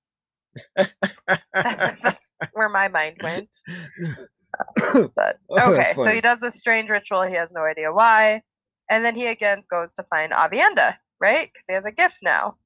That's 1.55 2.33
where 2.53 2.71
my 2.71 2.89
mind 2.89 3.19
went. 3.21 3.55
But 5.17 5.39
Oh, 5.51 5.73
okay, 5.73 5.93
so 5.97 6.11
he 6.11 6.21
does 6.21 6.41
this 6.41 6.55
strange 6.57 6.91
ritual. 6.91 7.23
He 7.23 7.35
has 7.35 7.53
no 7.53 7.63
idea 7.63 7.93
why. 7.93 8.43
And 8.91 9.05
then 9.05 9.15
he 9.15 9.27
again 9.27 9.63
goes 9.71 9.95
to 9.95 10.03
find 10.05 10.33
Aviendha, 10.33 10.97
right? 11.21 11.49
Because 11.53 11.65
he 11.69 11.75
has 11.75 11.87
a 11.87 11.93
gift 11.93 12.19
now. 12.23 12.57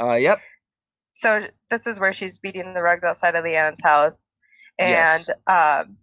uh, 0.00 0.14
yep. 0.14 0.40
So 1.14 1.46
this 1.70 1.86
is 1.86 2.00
where 2.00 2.12
she's 2.12 2.38
beating 2.38 2.72
the 2.74 2.82
rugs 2.82 3.04
outside 3.04 3.34
of 3.34 3.44
Lian's 3.44 3.80
house. 3.82 4.32
And 4.78 5.26
Yes. 5.26 5.30
um, 5.46 5.96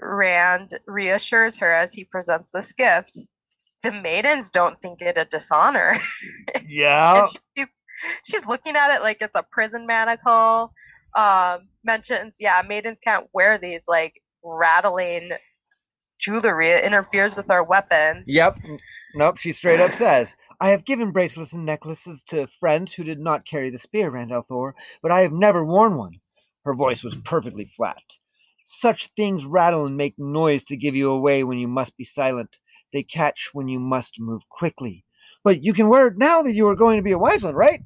Rand 0.00 0.78
reassures 0.86 1.58
her 1.58 1.72
as 1.72 1.92
he 1.94 2.04
presents 2.04 2.50
this 2.52 2.72
gift. 2.72 3.18
The 3.82 3.90
maidens 3.90 4.50
don't 4.50 4.80
think 4.80 5.00
it 5.02 5.16
a 5.16 5.24
dishonor. 5.24 5.96
Yeah. 6.66 7.26
she's 7.56 7.66
she's 8.24 8.46
looking 8.46 8.76
at 8.76 8.94
it 8.94 9.02
like 9.02 9.18
it's 9.20 9.34
a 9.36 9.42
prison 9.50 9.86
manacle. 9.86 10.72
Um, 11.16 11.68
mentions, 11.82 12.36
yeah, 12.38 12.62
maidens 12.66 12.98
can't 13.02 13.26
wear 13.32 13.58
these 13.58 13.84
like 13.88 14.20
rattling 14.42 15.32
jewelry. 16.18 16.70
It 16.70 16.84
interferes 16.84 17.36
with 17.36 17.50
our 17.50 17.64
weapons. 17.64 18.24
Yep. 18.26 18.58
Nope. 19.14 19.38
She 19.38 19.52
straight 19.52 19.80
up 19.80 19.92
says, 19.92 20.36
I 20.60 20.68
have 20.68 20.84
given 20.84 21.10
bracelets 21.10 21.52
and 21.52 21.64
necklaces 21.64 22.22
to 22.24 22.46
friends 22.46 22.92
who 22.92 23.02
did 23.02 23.18
not 23.18 23.46
carry 23.46 23.70
the 23.70 23.78
spear, 23.78 24.10
Rand 24.10 24.30
al'Thor, 24.30 24.72
but 25.02 25.10
I 25.10 25.20
have 25.20 25.32
never 25.32 25.64
worn 25.64 25.96
one. 25.96 26.20
Her 26.64 26.74
voice 26.74 27.02
was 27.02 27.16
perfectly 27.24 27.64
flat. 27.64 28.02
Such 28.66 29.08
things 29.16 29.44
rattle 29.44 29.86
and 29.86 29.96
make 29.96 30.18
noise 30.18 30.64
to 30.64 30.76
give 30.76 30.94
you 30.94 31.10
away 31.10 31.42
when 31.42 31.58
you 31.58 31.66
must 31.66 31.96
be 31.96 32.04
silent. 32.04 32.58
They 32.92 33.02
catch 33.02 33.50
when 33.52 33.68
you 33.68 33.80
must 33.80 34.20
move 34.20 34.42
quickly. 34.48 35.04
But 35.42 35.62
you 35.62 35.72
can 35.72 35.88
wear 35.88 36.08
it 36.08 36.18
now 36.18 36.42
that 36.42 36.52
you 36.52 36.68
are 36.68 36.76
going 36.76 36.98
to 36.98 37.02
be 37.02 37.12
a 37.12 37.18
wise 37.18 37.42
one, 37.42 37.54
right? 37.54 37.80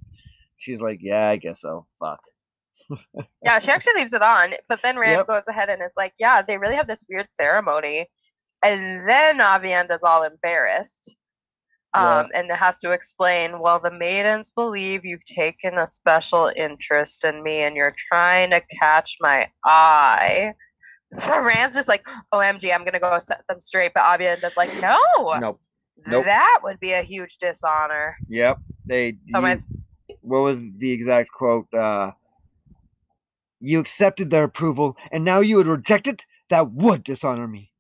She's 0.59 0.81
like, 0.81 0.99
Yeah, 1.01 1.29
I 1.29 1.37
guess 1.37 1.61
so. 1.61 1.87
Fuck. 2.01 2.21
Yeah, 3.43 3.59
she 3.59 3.71
actually 3.71 3.95
leaves 3.95 4.13
it 4.13 4.23
on, 4.23 4.55
but 4.69 4.81
then 4.83 4.99
Rand 4.99 5.19
Yep. 5.19 5.27
goes 5.27 5.49
ahead 5.49 5.69
and 5.69 5.83
is 5.83 5.93
like, 5.97 6.15
"Yeah, 6.19 6.43
they 6.43 6.59
really 6.59 6.77
have 6.77 6.87
this 6.87 7.05
weird 7.09 7.29
ceremony," 7.29 8.09
and 8.63 9.09
then 9.09 9.39
Aviendha's 9.39 10.03
all 10.05 10.23
embarrassed, 10.23 11.17
Yeah. 11.95 12.19
um, 12.21 12.31
and 12.35 12.51
has 12.51 12.79
to 12.81 12.93
explain. 12.93 13.59
Well, 13.61 13.79
the 13.81 13.91
maidens 13.91 14.51
believe 14.51 15.05
you've 15.05 15.25
taken 15.25 15.79
a 15.79 15.87
special 15.87 16.51
interest 16.57 17.25
in 17.25 17.43
me, 17.43 17.63
and 17.63 17.77
you're 17.77 17.95
trying 18.09 18.51
to 18.51 18.61
catch 18.79 19.17
my 19.21 19.49
eye. 19.65 20.55
So 21.19 21.39
Rand's 21.41 21.77
just 21.77 21.89
like, 21.89 22.07
"OMG, 22.33 22.73
I'm 22.73 22.85
gonna 22.85 22.99
go 23.01 23.19
set 23.19 23.47
them 23.49 23.61
straight," 23.61 23.93
but 23.95 24.03
Aviendha's 24.03 24.57
like, 24.57 24.71
"No, 24.81 24.99
Nope. 25.39 25.61
Nope. 26.07 26.25
that 26.25 26.61
would 26.65 26.81
be 26.81 26.93
a 26.93 27.03
huge 27.03 27.37
dishonor." 27.39 28.17
Yep. 28.29 28.59
They 28.87 29.17
Oh, 29.35 29.41
my- 29.41 29.55
you- 30.09 30.17
what 30.23 30.41
was 30.41 30.59
the 30.79 30.91
exact 30.91 31.31
quote? 31.33 31.73
Uh 31.73 32.11
you 33.65 33.81
accepted 33.81 34.31
their 34.31 34.45
approval 34.45 34.97
and 35.11 35.25
now 35.25 35.41
you 35.41 35.57
would 35.57 35.67
reject 35.67 36.07
it? 36.07 36.27
That 36.51 36.73
would 36.73 37.03
dishonor 37.05 37.49
me. 37.49 37.73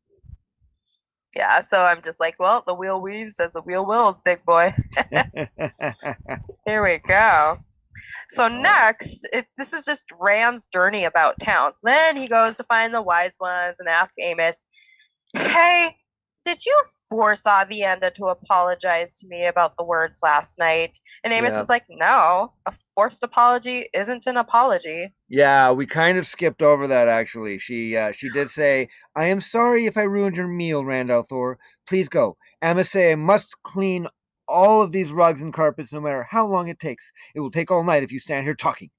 Yeah, 1.36 1.60
so 1.60 1.82
I'm 1.82 2.00
just 2.00 2.20
like, 2.20 2.36
"Well, 2.38 2.62
the 2.66 2.74
wheel 2.74 3.00
weaves 3.00 3.40
as 3.40 3.52
the 3.52 3.60
wheel 3.62 3.84
wills, 3.84 4.20
big 4.24 4.44
boy." 4.44 4.72
Here 6.66 6.82
we 6.82 6.98
go. 7.06 7.58
So 8.30 8.48
next, 8.48 9.26
it's 9.32 9.54
this 9.56 9.72
is 9.72 9.84
just 9.84 10.06
Rand's 10.18 10.68
journey 10.68 11.04
about 11.04 11.40
towns. 11.40 11.80
Then 11.82 12.16
he 12.16 12.28
goes 12.28 12.56
to 12.56 12.64
find 12.64 12.94
the 12.94 13.02
wise 13.02 13.36
ones 13.40 13.76
and 13.80 13.88
ask 13.88 14.14
Amys, 14.22 14.64
"Hey, 15.34 15.96
did 16.44 16.64
you 16.64 16.80
force 17.10 17.42
Aviendha 17.42 18.12
to 18.14 18.26
apologize 18.26 19.14
to 19.18 19.26
me 19.26 19.46
about 19.46 19.76
the 19.76 19.84
words 19.84 20.20
last 20.22 20.58
night?" 20.58 20.98
And 21.22 21.32
Amys 21.32 21.50
Yeah. 21.50 21.62
is 21.62 21.68
like, 21.68 21.84
"No, 21.88 22.52
a 22.66 22.72
forced 22.94 23.22
apology 23.22 23.88
isn't 23.94 24.26
an 24.26 24.36
apology." 24.36 25.12
yeah, 25.28 25.72
we 25.72 25.86
kind 25.86 26.18
of 26.18 26.26
skipped 26.26 26.62
over 26.62 26.86
that 26.86 27.08
actually. 27.08 27.58
She 27.58 27.96
uh, 27.96 28.12
she 28.12 28.28
did 28.30 28.50
say, 28.50 28.88
I 29.16 29.26
am 29.26 29.40
sorry 29.40 29.86
if 29.86 29.96
I 29.96 30.02
ruined 30.02 30.36
your 30.36 30.46
meal, 30.46 30.84
Rand 30.84 31.10
al'Thor. 31.10 31.56
Please 31.86 32.08
go. 32.08 32.36
Amasei 32.62 33.18
must 33.18 33.60
clean 33.62 34.06
all 34.46 34.82
of 34.82 34.92
these 34.92 35.10
rugs 35.10 35.40
and 35.42 35.52
carpets 35.52 35.92
no 35.92 36.00
matter 36.00 36.22
how 36.22 36.46
long 36.46 36.68
it 36.68 36.78
takes. 36.78 37.10
It 37.34 37.40
will 37.40 37.50
take 37.50 37.70
all 37.70 37.82
night 37.82 38.02
if 38.02 38.12
you 38.12 38.20
stand 38.20 38.44
here 38.44 38.54
talking. 38.54 38.90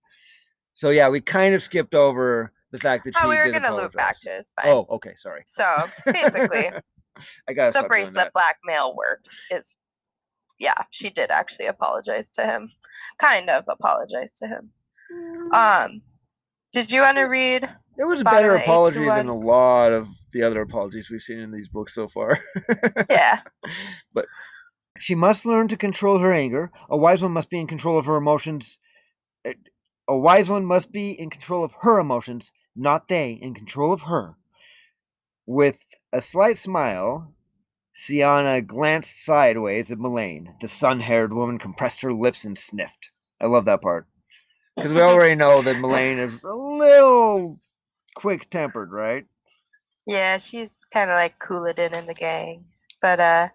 So 0.74 0.90
yeah, 0.90 1.08
we 1.10 1.22
kind 1.22 1.56
of 1.56 1.62
skipped 1.62 1.96
over 1.96 2.52
the 2.72 2.80
fact 2.80 3.06
that 3.06 3.16
she 3.16 3.22
Oh, 3.24 3.30
we 3.30 3.38
were 3.38 3.52
gonna 3.52 3.76
loop 3.76 3.94
back 3.94 4.20
to 4.22 4.30
his 4.30 4.52
fine. 4.52 4.72
Oh, 4.72 4.86
okay, 4.90 5.14
sorry. 5.16 5.44
So 5.46 5.66
basically, 6.12 6.72
I 7.48 7.54
gotta 7.54 7.70
the 7.70 7.80
stop 7.80 7.84
doing 7.84 7.90
bracelet 7.90 8.26
that. 8.26 8.34
blackmail 8.34 8.96
worked. 8.96 9.40
Is 9.52 9.78
yeah, 10.60 10.84
she 10.92 11.10
did 11.10 11.32
actually 11.32 11.68
apologize 11.68 12.32
to 12.32 12.46
him, 12.46 12.72
kind 13.18 13.50
of 13.50 13.66
apologize 13.68 14.36
to 14.36 14.48
him. 14.48 14.72
Um, 15.54 16.02
did 16.72 16.92
you 16.92 17.02
want 17.02 17.18
to 17.18 17.24
read? 17.24 17.64
It 17.98 18.04
was 18.04 18.22
a 18.22 18.24
better 18.24 18.56
of 18.56 18.62
apology 18.62 19.00
than 19.00 19.28
A21. 19.28 19.30
a 19.30 19.46
lot 19.46 19.94
of 19.94 20.08
the 20.34 20.44
other 20.44 20.62
apologies 20.62 21.10
we've 21.10 21.22
seen 21.22 21.40
in 21.40 21.52
these 21.52 21.70
books 21.70 21.94
so 21.94 22.08
far. 22.08 22.40
Yeah, 23.10 23.42
but 24.14 24.26
she 25.00 25.16
must 25.16 25.46
learn 25.46 25.68
to 25.70 25.78
control 25.78 26.20
her 26.20 26.32
anger. 26.32 26.72
A 26.90 26.98
wise 26.98 27.22
one 27.22 27.32
must 27.32 27.50
be 27.50 27.60
in 27.60 27.68
control 27.68 27.98
of 27.98 28.06
her 28.06 28.18
emotions. 28.18 28.80
A 30.08 30.18
wise 30.18 30.50
one 30.50 30.66
must 30.66 30.92
be 30.92 31.12
in 31.12 31.30
control 31.30 31.64
of 31.64 31.74
her 31.82 32.00
emotions 32.00 32.52
not 32.76 33.08
they, 33.08 33.32
in 33.32 33.54
control 33.54 33.94
of 33.94 34.02
her. 34.04 34.36
With 35.46 35.80
a 36.12 36.22
slight 36.22 36.58
smile, 36.58 37.34
Sienna 37.94 38.62
glanced 38.62 39.24
sideways 39.24 39.92
at 39.92 40.00
Melaine. 40.00 40.56
The 40.60 40.68
sun 40.68 41.00
haired 41.00 41.34
woman 41.34 41.60
compressed 41.60 42.02
her 42.02 42.14
lips 42.14 42.44
and 42.44 42.58
sniffed. 42.58 43.12
I 43.40 43.46
love 43.46 43.66
that 43.66 43.82
part. 43.82 44.08
Because 44.76 44.94
we 44.94 45.02
already 45.02 45.36
know 45.44 45.62
that 45.62 45.80
Melaine 45.80 46.18
is 46.18 46.44
a 46.44 46.54
little 46.54 47.60
quick 48.16 48.50
tempered, 48.50 48.92
right? 48.92 49.26
Yeah, 50.06 50.38
she's 50.38 50.86
kind 50.94 51.10
of 51.10 51.16
like 51.16 51.40
Couladin 51.40 51.96
in 51.96 52.06
the 52.06 52.14
gang. 52.14 52.66
But 53.02 53.20
uh 53.20 53.50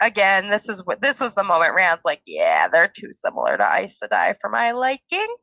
again, 0.00 0.50
this 0.50 0.68
is 0.68 0.84
what 0.84 1.02
this 1.02 1.20
was 1.20 1.34
the 1.34 1.44
moment 1.44 1.74
Rand's 1.74 2.04
like, 2.04 2.22
yeah, 2.26 2.68
they're 2.68 2.88
too 2.88 3.12
similar 3.12 3.56
to 3.56 3.68
Aes 3.74 3.98
Sedai 3.98 4.36
for 4.40 4.50
my 4.50 4.72
liking. 4.72 5.34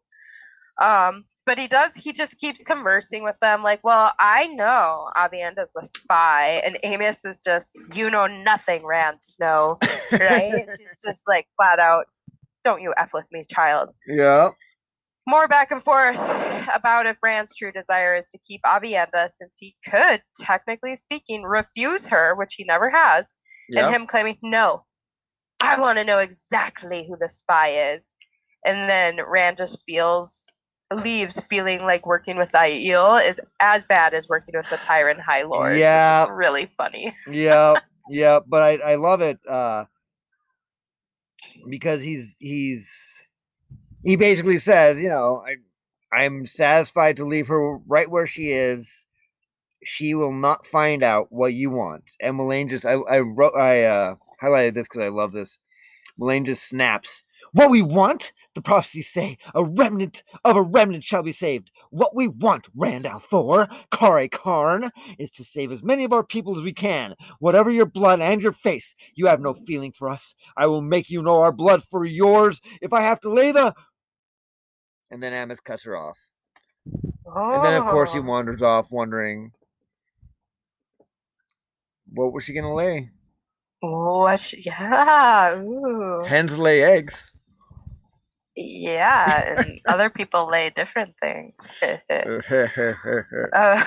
Um, 0.82 1.26
but 1.46 1.58
he 1.58 1.68
does 1.68 1.96
he 1.96 2.14
just 2.14 2.38
keeps 2.38 2.62
conversing 2.64 3.24
with 3.24 3.36
them 3.42 3.64
like 3.64 3.80
well 3.84 4.14
i 4.20 4.48
know 4.48 5.10
Aviendha's 5.18 5.72
the 5.76 5.84
spy 5.84 6.62
and 6.66 6.78
Amys 6.84 7.26
is 7.26 7.40
just 7.40 7.78
you 7.94 8.10
know 8.10 8.28
nothing 8.28 8.86
rand 8.86 9.18
snow 9.22 9.78
right? 10.12 10.66
She's 10.78 11.00
just 11.04 11.28
like 11.28 11.48
flat 11.58 11.80
out 11.80 12.06
don't 12.64 12.82
you 12.82 12.94
f 12.98 13.14
with 13.14 13.30
me 13.32 13.42
child. 13.50 13.90
Yeah. 14.08 14.50
more 15.28 15.48
back 15.48 15.72
and 15.72 15.84
forth 15.84 16.20
about 16.74 17.06
if 17.06 17.18
rand's 17.22 17.54
true 17.56 17.72
desire 17.72 18.16
is 18.16 18.28
to 18.28 18.38
keep 18.38 18.62
Aviendha 18.64 19.30
since 19.30 19.58
he 19.60 19.76
could 19.90 20.22
technically 20.38 20.96
speaking 20.96 21.44
refuse 21.44 22.08
her 22.08 22.36
which 22.36 22.56
he 22.56 22.64
never 22.64 22.90
has 22.90 23.28
and 23.76 23.94
him 23.94 24.06
claiming 24.06 24.38
no 24.44 24.84
i 25.62 25.80
want 25.80 25.98
to 25.98 26.04
know 26.04 26.20
exactly 26.20 27.06
who 27.08 27.18
the 27.18 27.30
spy 27.30 27.70
is. 27.94 28.14
And 28.66 28.90
then 28.90 29.20
rand 29.28 29.58
just 29.58 29.84
feels 29.86 30.48
leaves 30.96 31.40
feeling 31.42 31.82
like 31.82 32.06
working 32.06 32.38
with 32.38 32.52
Aiel 32.52 33.26
is 33.28 33.40
as 33.60 33.84
bad 33.86 34.14
as 34.14 34.30
working 34.30 34.54
with 34.56 34.70
the 34.70 34.78
tyrant 34.78 35.20
high 35.20 35.44
lords 35.44 35.80
Yeah. 35.80 36.24
which 36.24 36.32
is 36.32 36.38
really 36.38 36.66
funny 36.66 37.14
yeah, 37.32 37.80
yeah, 38.10 38.40
but 38.46 38.62
I 38.62 38.92
I 38.92 38.96
love 38.96 39.22
it 39.22 39.40
uh 39.48 39.86
because 41.70 42.02
he's 42.02 42.36
he's 42.40 43.26
he 44.04 44.16
basically 44.16 44.60
says, 44.60 45.00
you 45.00 45.10
know, 45.10 45.44
I 45.46 45.56
I'm 46.16 46.46
satisfied 46.46 47.18
to 47.18 47.26
leave 47.26 47.48
her 47.48 47.78
right 47.88 48.10
where 48.10 48.28
she 48.28 48.52
is. 48.52 49.06
She 49.84 50.14
will 50.14 50.34
not 50.34 50.66
find 50.68 51.04
out 51.04 51.32
what 51.32 51.54
you 51.54 51.70
want. 51.72 52.12
And 52.22 52.38
Melaine 52.38 52.70
just 52.70 52.86
I 52.86 52.94
I 52.94 53.20
wrote 53.20 53.56
I 53.56 53.84
uh 53.84 54.16
highlighted 54.42 54.74
this 54.74 54.88
because 54.88 55.02
I 55.02 55.10
love 55.10 55.32
this. 55.32 55.60
Melaine 56.18 56.46
just 56.46 56.68
snaps. 56.68 57.24
What 57.54 57.70
we 57.70 57.82
want, 57.84 58.34
the 58.56 58.62
prophecies 58.62 59.10
say, 59.10 59.38
a 59.54 59.64
remnant 59.64 60.24
of 60.44 60.58
a 60.58 60.62
remnant 60.62 61.04
shall 61.04 61.22
be 61.24 61.32
saved. 61.32 61.72
What 61.92 62.16
we 62.16 62.28
want, 62.28 62.68
Rand 62.76 63.06
al'Thor, 63.06 63.68
Car'a'carn, 63.92 64.90
is 65.20 65.30
to 65.32 65.44
save 65.44 65.72
as 65.72 65.84
many 65.84 66.04
of 66.04 66.14
our 66.14 66.24
people 66.24 66.58
as 66.58 66.64
we 66.64 66.74
can. 66.74 67.16
Whatever 67.40 67.70
your 67.70 67.86
blood 67.86 68.22
and 68.22 68.42
your 68.42 68.54
face, 68.54 68.96
you 69.16 69.28
have 69.28 69.40
no 69.40 69.54
feeling 69.54 69.92
for 69.92 70.10
us. 70.10 70.34
I 70.58 70.66
will 70.66 70.82
make 70.82 71.10
you 71.12 71.22
know 71.22 71.40
our 71.42 71.52
blood 71.52 71.84
for 71.84 72.06
yours 72.06 72.60
if 72.82 72.92
I 72.92 73.02
have 73.02 73.20
to 73.22 73.30
lay 73.32 73.52
the. 73.52 73.74
And 75.12 75.22
then 75.22 75.34
Amys 75.34 75.60
cuts 75.64 75.84
her 75.84 75.96
off. 75.96 76.18
And 76.86 77.64
then, 77.64 77.76
of 77.76 77.84
course, 77.86 78.12
he 78.14 78.20
Oh. 78.20 78.24
wanders 78.24 78.62
off, 78.64 78.92
wondering 78.92 79.52
what 82.12 82.34
was 82.34 82.44
she 82.44 82.54
going 82.54 82.66
to 82.66 82.74
lay? 82.74 83.10
What? 83.80 84.40
sh- 84.40 84.66
Yeah. 84.66 85.56
Ooh. 85.60 86.24
Hens 86.28 86.58
lay 86.58 86.82
eggs. 86.84 87.32
Yeah. 88.56 89.56
And 89.58 89.80
other 89.88 90.10
people 90.10 90.50
lay 90.50 90.70
different 90.70 91.16
things. 91.22 91.56
uh, 93.54 93.84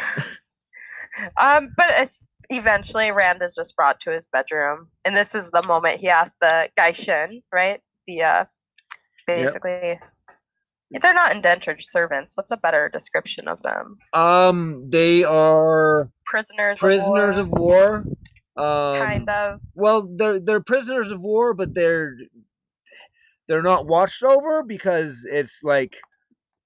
um, 1.37 1.71
but 1.77 1.87
it's 1.91 2.25
eventually 2.51 3.11
Rand 3.11 3.43
is 3.43 3.55
just 3.55 3.77
brought 3.77 4.01
to 4.01 4.11
his 4.11 4.27
bedroom, 4.27 4.89
and 5.05 5.17
this 5.17 5.35
is 5.35 5.51
the 5.51 5.63
moment 5.67 6.01
he 6.01 6.09
asks 6.09 6.37
the 6.41 6.69
gai'shain, 6.79 7.43
right? 7.53 7.81
The 8.07 8.23
uh, 8.23 8.45
basically. 9.27 10.01
They're 11.03 11.13
not 11.13 11.35
indentured 11.35 11.83
servants. 11.83 12.37
What's 12.37 12.53
a 12.53 12.57
better 12.57 12.89
description 12.89 13.49
of 13.49 13.61
them? 13.65 13.99
um, 14.13 14.89
they 14.89 15.25
are 15.25 16.11
Prisoners. 16.25 16.79
prisoners 16.79 17.37
of 17.37 17.47
of 17.47 17.59
war. 17.59 18.05
Um, 18.57 18.99
kind 18.99 19.29
of. 19.29 19.61
Well, 19.75 20.09
they're 20.17 20.39
they're 20.39 20.63
prisoners 20.63 21.11
of 21.11 21.21
war, 21.21 21.55
but 21.55 21.75
they're 21.75 22.15
they're 23.49 23.63
not 23.63 23.87
watched 23.87 24.23
over 24.23 24.63
because 24.63 25.27
it's 25.31 25.61
like 25.63 25.97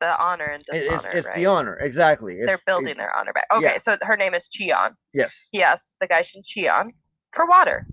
The 0.01 0.19
honor 0.21 0.45
and 0.47 0.65
dishonor. 0.65 0.95
it's 0.97 1.09
it's 1.13 1.27
right? 1.29 1.37
the 1.37 1.47
honor 1.47 1.77
exactly. 1.81 2.39
They're 2.45 2.61
building 2.67 2.97
their 2.97 3.15
honor 3.15 3.33
back. 3.33 3.47
Okay, 3.55 3.73
yeah. 3.73 3.79
so 3.79 3.97
her 4.03 4.17
name 4.17 4.35
is 4.35 4.49
Chion. 4.49 4.95
yes. 5.13 5.49
Yes, 5.53 5.97
the 6.01 6.07
guy 6.07 6.23
Shin 6.23 6.43
Chion 6.45 6.93
for 7.33 7.47
water. 7.47 7.87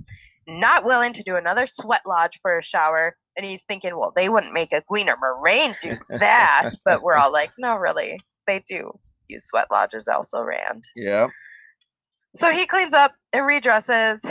Not 0.48 0.86
willing 0.86 1.12
to 1.14 1.24
do 1.24 1.36
another 1.36 1.68
sweat 1.68 2.02
lodge 2.08 2.40
for 2.42 2.58
a 2.58 2.64
shower. 2.64 3.16
And 3.36 3.46
he's 3.46 3.64
thinking, 3.66 3.98
well, 3.98 4.14
they 4.16 4.30
wouldn't 4.30 4.54
make 4.54 4.72
a 4.72 4.82
Gleaner 4.88 5.16
Moiraine 5.22 5.76
do 5.82 5.98
that. 6.10 6.70
but 6.86 7.04
we're 7.04 7.16
all 7.16 7.32
like, 7.32 7.52
no, 7.60 7.76
really. 7.76 8.18
They 8.48 8.64
do 8.68 8.94
use 9.28 9.46
sweat 9.46 9.68
lodges 9.70 10.08
also, 10.08 10.42
Rand. 10.42 10.86
Yeah. 10.96 11.28
So 12.36 12.50
he 12.50 12.66
cleans 12.66 12.94
up 12.94 13.14
and 13.34 13.44
redresses 13.44 14.22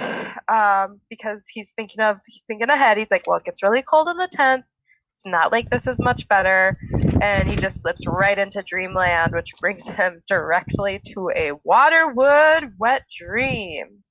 um, 0.49 1.01
because 1.11 1.45
he's 1.49 1.73
thinking 1.73 2.01
of 2.01 2.19
he's 2.27 2.45
thinking 2.47 2.69
ahead. 2.69 2.99
He's 2.99 3.11
like, 3.11 3.27
well, 3.27 3.39
it 3.39 3.45
gets 3.45 3.63
really 3.63 3.83
cold 3.83 4.09
in 4.09 4.17
the 4.17 4.29
tents. 4.31 4.79
It's 5.15 5.27
not 5.27 5.51
like 5.51 5.71
this 5.71 5.87
is 5.87 6.03
much 6.03 6.29
better. 6.29 6.77
And 7.23 7.49
he 7.49 7.57
just 7.57 7.81
slips 7.81 8.07
right 8.07 8.39
into 8.39 8.63
dreamland, 8.63 9.33
which 9.33 9.55
brings 9.61 9.89
him 9.89 10.23
directly 10.29 11.01
to 11.07 11.31
a 11.35 11.53
waterwood 11.65 12.73
wet 12.79 13.03
dream. 13.17 14.03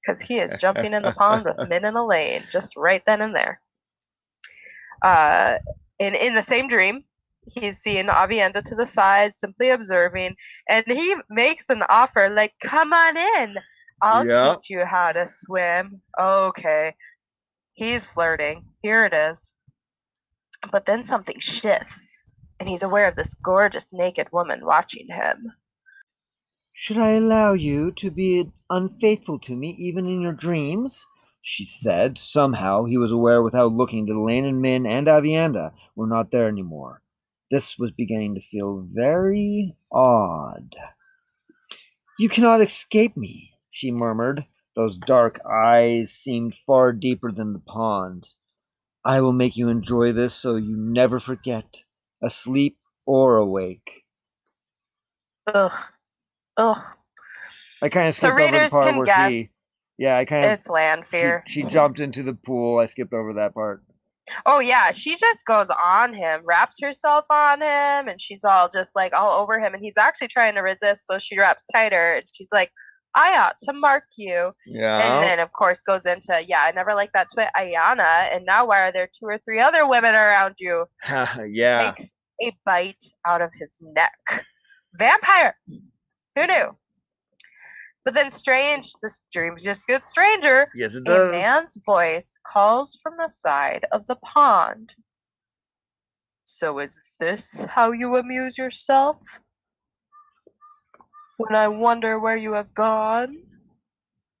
Because 0.00 0.22
he 0.22 0.38
is 0.38 0.54
jumping 0.58 0.92
in 0.92 1.02
the 1.02 1.12
pond 1.12 1.44
with 1.44 1.68
Min 1.68 1.84
and 1.84 1.96
Elayne 1.96 2.44
just 2.50 2.76
right 2.76 3.02
then 3.06 3.20
and 3.20 3.34
there. 3.34 3.60
Uh, 5.02 5.58
and 6.00 6.14
in 6.14 6.34
the 6.34 6.42
same 6.42 6.68
dream, 6.68 7.04
he's 7.46 7.78
seeing 7.78 8.06
Avienda 8.06 8.62
to 8.64 8.74
the 8.74 8.86
side, 8.86 9.34
simply 9.34 9.70
observing, 9.70 10.36
and 10.68 10.84
he 10.86 11.16
makes 11.28 11.68
an 11.68 11.82
offer 11.88 12.30
like, 12.30 12.54
"Come 12.60 12.92
on 12.92 13.16
in, 13.16 13.56
I'll 14.04 14.26
Yeah. 14.26 14.54
teach 14.56 14.70
you 14.70 14.84
how 14.84 15.12
to 15.12 15.26
swim." 15.26 16.02
Okay, 16.18 16.94
he's 17.72 18.06
flirting. 18.06 18.66
Here 18.82 19.04
it 19.04 19.14
is. 19.14 19.52
But 20.70 20.86
then 20.86 21.04
something 21.04 21.38
shifts, 21.38 22.28
and 22.60 22.68
he's 22.68 22.82
aware 22.82 23.08
of 23.08 23.16
this 23.16 23.34
gorgeous 23.34 23.92
naked 23.92 24.28
woman 24.32 24.64
watching 24.64 25.08
him. 25.08 25.52
Should 26.72 26.98
I 26.98 27.10
allow 27.12 27.52
you 27.52 27.92
to 27.92 28.10
be 28.10 28.52
unfaithful 28.68 29.38
to 29.40 29.56
me 29.56 29.70
even 29.78 30.06
in 30.06 30.20
your 30.20 30.32
dreams? 30.32 31.06
She 31.40 31.64
said. 31.64 32.18
Somehow 32.18 32.84
he 32.84 32.98
was 32.98 33.12
aware 33.12 33.42
without 33.42 33.72
looking 33.72 34.06
that 34.06 34.14
Elayne 34.14 34.44
and 34.46 34.60
Min 34.60 34.86
and 34.86 35.06
Avienda 35.06 35.72
were 35.94 36.06
not 36.06 36.30
there 36.30 36.48
anymore. 36.48 37.02
This 37.50 37.78
was 37.78 37.90
beginning 37.92 38.34
to 38.34 38.40
feel 38.40 38.86
very 38.90 39.76
odd. 39.92 40.74
You 42.18 42.28
cannot 42.28 42.60
escape 42.60 43.16
me, 43.16 43.53
she 43.74 43.90
murmured. 43.90 44.46
Those 44.76 44.96
dark 44.96 45.40
eyes 45.44 46.12
seemed 46.12 46.54
far 46.64 46.92
deeper 46.92 47.32
than 47.32 47.52
the 47.52 47.58
pond. 47.58 48.28
I 49.04 49.20
will 49.20 49.32
make 49.32 49.56
you 49.56 49.68
enjoy 49.68 50.12
this 50.12 50.32
so 50.32 50.54
you 50.54 50.76
never 50.76 51.18
forget, 51.18 51.82
asleep 52.22 52.78
or 53.04 53.36
awake. 53.36 54.04
Ugh, 55.48 55.72
ugh. 56.56 56.82
I 57.82 57.88
kind 57.88 58.08
of 58.08 58.14
So 58.14 58.28
skipped 58.28 58.32
over 58.32 58.46
the 58.46 58.52
readers 58.52 58.70
part 58.70 58.86
can 58.86 58.96
where 58.96 59.06
guess 59.06 59.30
she, 59.30 59.46
yeah, 59.98 60.16
I 60.16 60.24
kind 60.24 60.44
of 60.46 60.52
it's 60.52 60.68
land 60.68 61.04
she, 61.10 61.62
she 61.62 61.62
jumped 61.64 61.98
into 61.98 62.22
the 62.22 62.34
pool. 62.34 62.78
I 62.78 62.86
skipped 62.86 63.12
over 63.12 63.34
that 63.34 63.54
part. 63.54 63.82
Oh 64.46 64.60
yeah, 64.60 64.92
she 64.92 65.16
just 65.16 65.44
goes 65.44 65.68
on 65.84 66.14
him, 66.14 66.42
wraps 66.44 66.80
herself 66.80 67.24
on 67.28 67.60
him, 67.60 68.08
and 68.08 68.20
she's 68.20 68.44
all 68.44 68.68
just 68.68 68.94
like 68.94 69.12
all 69.12 69.32
over 69.42 69.58
him, 69.58 69.74
and 69.74 69.82
he's 69.82 69.98
actually 69.98 70.28
trying 70.28 70.54
to 70.54 70.60
resist, 70.60 71.06
so 71.06 71.18
she 71.18 71.38
wraps 71.38 71.66
tighter, 71.72 72.14
and 72.14 72.24
she's 72.32 72.48
like, 72.52 72.70
"I 73.14 73.38
ought 73.38 73.58
to 73.60 73.72
mark 73.72 74.04
you," 74.16 74.52
Yeah. 74.66 74.98
and 74.98 75.22
then 75.22 75.38
of 75.40 75.52
course 75.52 75.82
goes 75.82 76.06
into, 76.06 76.42
"Yeah, 76.46 76.62
I 76.62 76.72
never 76.72 76.94
liked 76.94 77.12
that 77.14 77.28
twit, 77.32 77.48
Ilyena, 77.56 78.34
and 78.34 78.44
now 78.44 78.66
why 78.66 78.80
are 78.80 78.92
there 78.92 79.06
two 79.08 79.26
or 79.26 79.38
three 79.38 79.60
other 79.60 79.86
women 79.86 80.14
around 80.14 80.56
you?" 80.58 80.86
yeah. 81.48 81.92
Makes 81.96 82.14
a 82.42 82.56
bite 82.64 83.04
out 83.26 83.40
of 83.42 83.52
his 83.54 83.78
neck. 83.80 84.44
Vampire. 84.94 85.56
Who 86.36 86.46
knew? 86.46 86.76
But 88.04 88.12
then, 88.14 88.30
strange. 88.30 88.92
This 89.02 89.20
dream 89.32 89.54
just 89.56 89.86
gets 89.86 90.10
stranger. 90.10 90.70
Yes, 90.74 90.94
it 90.94 91.04
does. 91.04 91.28
A 91.28 91.32
man's 91.32 91.78
voice 91.84 92.38
calls 92.46 92.98
from 93.02 93.14
the 93.16 93.28
side 93.28 93.86
of 93.92 94.06
the 94.06 94.16
pond. 94.16 94.94
So 96.44 96.78
is 96.78 97.00
this 97.18 97.62
how 97.62 97.92
you 97.92 98.16
amuse 98.16 98.58
yourself? 98.58 99.40
When 101.36 101.54
I 101.54 101.68
wonder 101.68 102.18
where 102.18 102.36
you 102.36 102.52
have 102.52 102.74
gone? 102.74 103.36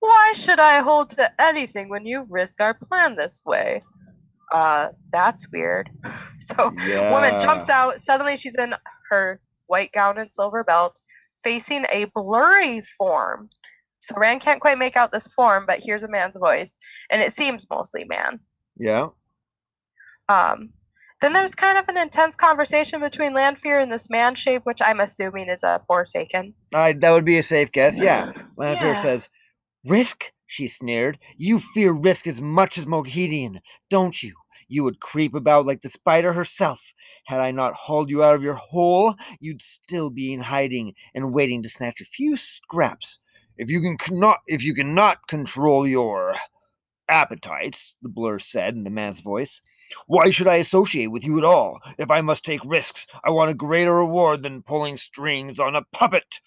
Why 0.00 0.32
should 0.34 0.60
I 0.60 0.80
hold 0.80 1.10
to 1.10 1.32
anything 1.40 1.88
when 1.88 2.06
you 2.06 2.26
risk 2.28 2.60
our 2.60 2.74
plan 2.74 3.16
this 3.16 3.42
way? 3.44 3.82
Uh, 4.52 4.88
that's 5.12 5.48
weird. 5.50 5.90
So, 6.40 6.74
woman 7.10 7.40
jumps 7.40 7.70
out. 7.70 8.00
Suddenly, 8.00 8.36
she's 8.36 8.54
in 8.54 8.74
her 9.08 9.40
white 9.66 9.92
gown 9.92 10.18
and 10.18 10.30
silver 10.30 10.62
belt, 10.62 11.00
facing 11.42 11.86
a 11.90 12.04
blurry 12.14 12.82
form. 12.98 13.48
So 13.98 14.14
Rand 14.18 14.42
can't 14.42 14.60
quite 14.60 14.76
make 14.76 14.96
out 14.96 15.10
this 15.10 15.26
form, 15.28 15.64
but 15.66 15.80
here's 15.82 16.02
a 16.02 16.08
man's 16.08 16.36
voice, 16.36 16.76
and 17.10 17.22
it 17.22 17.32
seems 17.32 17.66
mostly 17.70 18.04
man. 18.04 18.40
Yeah. 18.78 19.08
Um, 20.28 20.74
then 21.24 21.32
there's 21.32 21.54
kind 21.54 21.78
of 21.78 21.88
an 21.88 21.96
intense 21.96 22.36
conversation 22.36 23.00
between 23.00 23.32
Lanfear 23.32 23.80
and 23.80 23.90
this 23.90 24.10
man 24.10 24.34
shape, 24.34 24.62
which 24.64 24.82
I'm 24.82 25.00
assuming 25.00 25.48
is 25.48 25.62
a 25.62 25.80
Forsaken. 25.86 26.52
I, 26.74 26.92
that 26.92 27.12
would 27.12 27.24
be 27.24 27.38
a 27.38 27.42
safe 27.42 27.72
guess. 27.72 27.98
Yeah. 27.98 28.30
Lanfear 28.58 28.88
Yeah. 28.88 29.02
says, 29.02 29.28
Risk? 29.86 30.32
She 30.46 30.68
sneered. 30.68 31.18
You 31.38 31.60
fear 31.60 31.92
risk 31.92 32.26
as 32.26 32.40
much 32.40 32.76
as 32.76 32.84
Moghedien, 32.84 33.60
don't 33.88 34.22
you? 34.22 34.34
You 34.68 34.84
would 34.84 35.00
creep 35.00 35.34
about 35.34 35.66
like 35.66 35.80
the 35.80 35.88
spider 35.88 36.34
herself. 36.34 36.80
Had 37.26 37.40
I 37.40 37.50
not 37.50 37.74
hauled 37.74 38.10
you 38.10 38.22
out 38.22 38.34
of 38.34 38.42
your 38.42 38.54
hole, 38.54 39.14
you'd 39.40 39.62
still 39.62 40.10
be 40.10 40.32
in 40.32 40.40
hiding 40.40 40.94
and 41.14 41.32
waiting 41.34 41.62
to 41.62 41.68
snatch 41.70 42.00
a 42.02 42.04
few 42.04 42.36
scraps. 42.36 43.18
If 43.56 43.70
you 43.70 43.80
can 43.80 43.96
cannot, 43.96 44.40
if 44.46 44.62
you 44.62 44.74
cannot 44.74 45.26
control 45.28 45.86
your 45.86 46.36
appetites, 47.08 47.96
the 48.02 48.08
blur 48.08 48.38
said 48.38 48.74
in 48.74 48.84
the 48.84 48.90
man's 48.90 49.20
voice, 49.20 49.60
why 50.06 50.30
should 50.30 50.48
I 50.48 50.56
associate 50.56 51.08
with 51.08 51.24
you 51.24 51.38
at 51.38 51.44
all? 51.44 51.78
If 51.98 52.10
I 52.10 52.20
must 52.20 52.44
take 52.44 52.64
risks, 52.64 53.06
I 53.24 53.30
want 53.30 53.50
a 53.50 53.54
greater 53.54 53.94
reward 53.94 54.42
than 54.42 54.62
pulling 54.62 54.96
strings 54.96 55.58
on 55.58 55.76
a 55.76 55.82
puppet. 55.92 56.40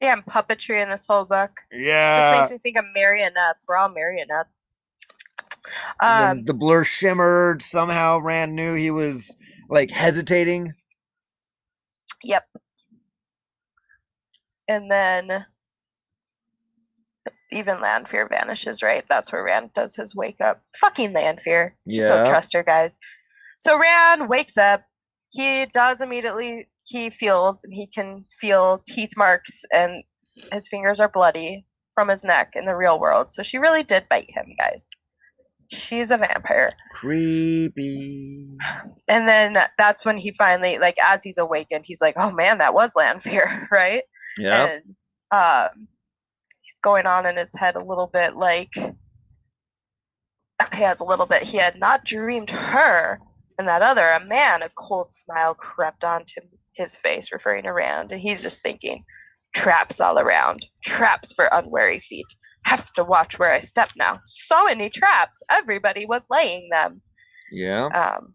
Damn 0.00 0.22
puppetry 0.22 0.82
in 0.82 0.88
this 0.88 1.06
whole 1.06 1.24
book. 1.24 1.60
Yeah. 1.70 2.16
It 2.16 2.20
Just 2.20 2.50
makes 2.50 2.50
me 2.50 2.58
think 2.58 2.76
of 2.78 2.84
marionettes. 2.94 3.64
We're 3.68 3.76
all 3.76 3.90
marionettes. 3.90 4.74
Um, 6.02 6.44
the 6.44 6.54
blur 6.54 6.84
shimmered. 6.84 7.62
Somehow 7.62 8.18
Rand 8.18 8.56
knew 8.56 8.74
he 8.74 8.90
was 8.90 9.34
like 9.68 9.90
hesitating. 9.90 10.72
Yep. 12.24 12.44
And 14.68 14.90
then 14.90 15.46
even 17.52 17.80
Lanfear 17.80 18.28
vanishes, 18.28 18.82
right? 18.82 19.04
That's 19.08 19.32
where 19.32 19.44
Rand 19.44 19.70
does 19.74 19.96
his 19.96 20.14
wake 20.14 20.40
up. 20.40 20.62
Fucking 20.80 21.12
Lanfear. 21.12 21.76
Just 21.88 22.06
don't 22.06 22.26
trust 22.26 22.52
her, 22.54 22.62
guys. 22.62 22.98
So 23.58 23.78
Rand 23.78 24.28
wakes 24.28 24.56
up. 24.56 24.84
He 25.30 25.66
does 25.66 26.00
immediately, 26.00 26.68
he 26.86 27.10
feels, 27.10 27.62
and 27.62 27.72
he 27.72 27.86
can 27.86 28.24
feel 28.40 28.82
teeth 28.86 29.12
marks, 29.16 29.62
and 29.72 30.02
his 30.52 30.68
fingers 30.68 30.98
are 30.98 31.08
bloody 31.08 31.66
from 31.94 32.08
his 32.08 32.24
neck 32.24 32.52
in 32.54 32.66
the 32.66 32.74
real 32.74 32.98
world. 32.98 33.30
So 33.30 33.42
she 33.42 33.58
really 33.58 33.82
did 33.82 34.08
bite 34.08 34.30
him, 34.30 34.54
guys. 34.58 34.88
She's 35.72 36.10
a 36.10 36.16
vampire. 36.16 36.72
Creepy. 36.96 38.48
And 39.06 39.28
then 39.28 39.56
that's 39.78 40.04
when 40.04 40.16
he 40.16 40.32
finally, 40.36 40.78
like, 40.78 40.96
as 41.00 41.22
he's 41.22 41.38
awakened, 41.38 41.84
he's 41.86 42.00
like, 42.00 42.14
oh 42.16 42.32
man, 42.32 42.58
that 42.58 42.74
was 42.74 42.96
Lanfear, 42.96 43.68
right? 43.72 44.02
Yeah. 44.36 44.66
and 44.66 44.82
um, 45.30 45.86
going 46.82 47.06
on 47.06 47.26
in 47.26 47.36
his 47.36 47.54
head 47.54 47.76
a 47.76 47.84
little 47.84 48.08
bit 48.12 48.36
like 48.36 48.72
he 50.74 50.82
has 50.82 51.00
a 51.00 51.04
little 51.04 51.26
bit 51.26 51.42
he 51.42 51.58
had 51.58 51.78
not 51.78 52.04
dreamed 52.04 52.50
her 52.50 53.18
and 53.58 53.66
that 53.68 53.82
other 53.82 54.08
a 54.10 54.24
man 54.24 54.62
a 54.62 54.68
cold 54.76 55.10
smile 55.10 55.54
crept 55.54 56.04
onto 56.04 56.40
his 56.74 56.96
face 56.96 57.32
referring 57.32 57.64
to 57.64 57.70
rand 57.72 58.12
and 58.12 58.20
he's 58.20 58.42
just 58.42 58.62
thinking 58.62 59.04
traps 59.54 60.00
all 60.00 60.18
around 60.18 60.66
traps 60.84 61.32
for 61.32 61.46
unwary 61.46 61.98
feet 62.00 62.26
have 62.64 62.92
to 62.92 63.02
watch 63.02 63.38
where 63.38 63.52
i 63.52 63.58
step 63.58 63.90
now 63.96 64.20
so 64.24 64.64
many 64.64 64.88
traps 64.90 65.38
everybody 65.50 66.04
was 66.06 66.26
laying 66.30 66.68
them 66.70 67.00
Yeah. 67.50 67.86
um, 67.86 68.34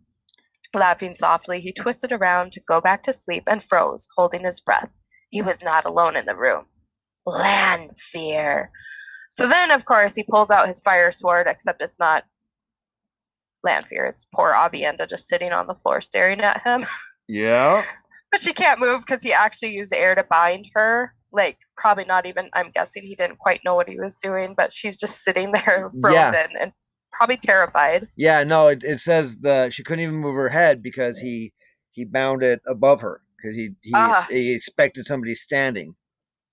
laughing 0.73 1.13
softly, 1.15 1.61
he 1.61 1.71
twisted 1.71 2.11
around 2.11 2.51
to 2.51 2.59
go 2.67 2.81
back 2.81 3.01
to 3.03 3.13
sleep 3.13 3.43
and 3.47 3.63
froze, 3.63 4.09
holding 4.17 4.43
his 4.43 4.59
breath. 4.59 4.89
He 5.29 5.41
was 5.41 5.63
not 5.63 5.85
alone 5.85 6.17
in 6.17 6.25
the 6.25 6.35
room. 6.35 6.65
Lanfear. 7.25 8.71
So 9.29 9.47
then, 9.47 9.71
of 9.71 9.85
course, 9.85 10.15
he 10.15 10.23
pulls 10.23 10.51
out 10.51 10.67
his 10.67 10.79
fire 10.79 11.11
sword, 11.11 11.47
except 11.49 11.81
it's 11.81 11.99
not 11.99 12.23
Lanfear. 13.63 14.05
It's 14.05 14.27
poor 14.33 14.53
Aviendha 14.53 15.09
just 15.09 15.27
sitting 15.27 15.51
on 15.51 15.67
the 15.67 15.73
floor 15.75 16.01
staring 16.01 16.41
at 16.41 16.61
him. 16.63 16.85
Yeah. 17.27 17.83
but 18.31 18.39
she 18.39 18.53
can't 18.53 18.79
move 18.79 18.99
because 19.03 19.23
he 19.23 19.33
actually 19.33 19.71
used 19.71 19.91
air 19.91 20.13
to 20.13 20.23
bind 20.23 20.69
her. 20.75 21.11
Like, 21.31 21.57
probably 21.75 22.05
not 22.05 22.27
even, 22.27 22.51
I'm 22.53 22.69
guessing 22.69 23.01
he 23.01 23.15
didn't 23.15 23.39
quite 23.39 23.61
know 23.65 23.73
what 23.73 23.89
he 23.89 23.99
was 23.99 24.17
doing, 24.19 24.53
but 24.55 24.71
she's 24.71 24.95
just 24.95 25.23
sitting 25.23 25.51
there 25.51 25.89
Yeah. 26.03 26.29
frozen 26.31 26.51
and 26.61 26.71
probably 27.11 27.37
terrified. 27.37 28.07
Yeah. 28.15 28.43
No, 28.43 28.67
it, 28.67 28.83
it 28.83 28.99
says 28.99 29.37
the 29.37 29.71
she 29.71 29.83
couldn't 29.83 30.03
even 30.03 30.17
move 30.17 30.35
her 30.35 30.49
head 30.49 30.83
because 30.83 31.17
he 31.17 31.51
he 31.93 32.05
bound 32.05 32.43
it 32.43 32.61
above 32.67 33.01
her 33.01 33.21
because 33.37 33.55
he 33.57 33.71
he, 33.81 33.91
Ah. 33.95 34.27
he 34.29 34.53
expected 34.53 35.07
somebody 35.07 35.33
standing. 35.33 35.95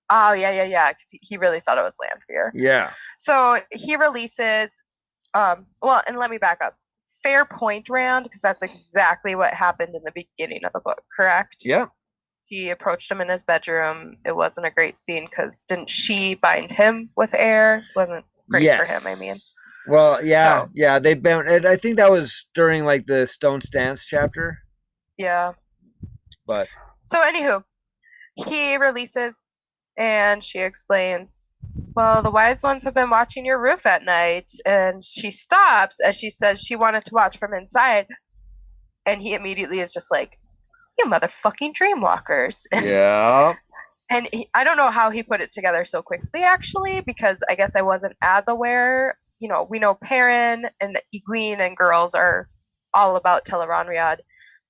Oh, 0.09 0.33
yeah, 0.33 0.51
yeah, 0.51 0.63
yeah. 0.63 0.91
Because 0.91 1.07
he, 1.21 1.37
really 1.37 1.59
thought 1.59 1.77
it 1.77 1.81
was 1.81 1.95
Lanfear. 1.99 2.51
Yeah. 2.55 2.91
So 3.17 3.59
he 3.71 3.95
releases, 3.95 4.69
um, 5.33 5.65
well, 5.81 6.01
and 6.07 6.17
let 6.17 6.29
me 6.29 6.37
back 6.37 6.59
up. 6.63 6.75
Fair 7.23 7.45
point, 7.45 7.87
Rand, 7.89 8.25
because 8.25 8.41
that's 8.41 8.61
exactly 8.61 9.33
what 9.35 9.53
happened 9.53 9.95
in 9.95 10.01
the 10.03 10.11
beginning 10.13 10.65
of 10.65 10.73
the 10.73 10.81
book, 10.81 11.01
correct? 11.15 11.57
Yeah. 11.63 11.85
He 12.45 12.69
approached 12.69 13.09
him 13.09 13.21
in 13.21 13.29
his 13.29 13.43
bedroom. 13.43 14.17
It 14.25 14.35
wasn't 14.35 14.67
a 14.67 14.71
great 14.71 14.97
scene 14.97 15.25
because 15.25 15.63
didn't 15.63 15.89
she 15.89 16.35
bind 16.35 16.71
him 16.71 17.09
with 17.15 17.33
air? 17.33 17.85
Wasn't 17.95 18.25
great 18.49 18.69
for 18.77 18.85
him, 18.85 19.01
I 19.05 19.15
mean. 19.15 19.35
Well, 19.87 20.23
yeah, 20.23 20.63
So- 20.63 20.69
yeah. 20.75 20.99
They 20.99 21.13
bound. 21.15 21.47
and 21.49 21.65
I 21.65 21.77
think 21.77 21.95
that 21.95 22.11
was 22.11 22.45
during 22.53 22.83
like 22.83 23.05
the 23.07 23.25
Stone 23.25 23.61
Stance 23.61 24.03
chapter. 24.05 24.59
Yeah. 25.17 25.53
But 26.45 26.67
So, 27.05 27.21
anywho, 27.21 27.63
he 28.35 28.75
releases 28.77 29.37
and 29.97 30.43
she 30.43 30.59
explains, 30.59 31.51
Well, 31.95 32.21
the 32.23 32.31
wise 32.31 32.63
ones 32.63 32.83
have 32.83 32.93
been 32.93 33.09
watching 33.09 33.45
your 33.45 33.61
roof 33.61 33.85
at 33.85 34.03
night. 34.03 34.51
And 34.65 35.03
she 35.03 35.29
stops 35.29 35.99
as 35.99 36.15
she 36.15 36.29
says 36.29 36.61
she 36.61 36.75
wanted 36.75 37.05
to 37.05 37.13
watch 37.13 37.37
from 37.37 37.53
inside. 37.53 38.07
And 39.05 39.21
he 39.21 39.33
immediately 39.33 39.79
is 39.79 39.93
just 39.93 40.11
like, 40.11 40.39
You 40.97 41.05
motherfucking 41.05 41.73
dreamwalkers. 41.75 42.61
yeah. 42.73 43.55
And 44.09 44.27
he, 44.31 44.49
I 44.53 44.63
don't 44.63 44.77
know 44.77 44.91
how 44.91 45.09
he 45.11 45.23
put 45.23 45.41
it 45.41 45.51
together 45.51 45.85
so 45.85 46.01
quickly, 46.01 46.43
actually, 46.43 47.01
because 47.01 47.43
I 47.49 47.55
guess 47.55 47.75
I 47.75 47.81
wasn't 47.81 48.15
as 48.21 48.47
aware. 48.47 49.17
You 49.39 49.47
know, 49.47 49.67
we 49.69 49.79
know 49.79 49.95
Perrin 49.95 50.67
and 50.79 50.99
Egwene 51.15 51.59
and 51.59 51.75
girls 51.75 52.13
are 52.13 52.47
all 52.93 53.15
about 53.15 53.45
Teleron 53.45 53.87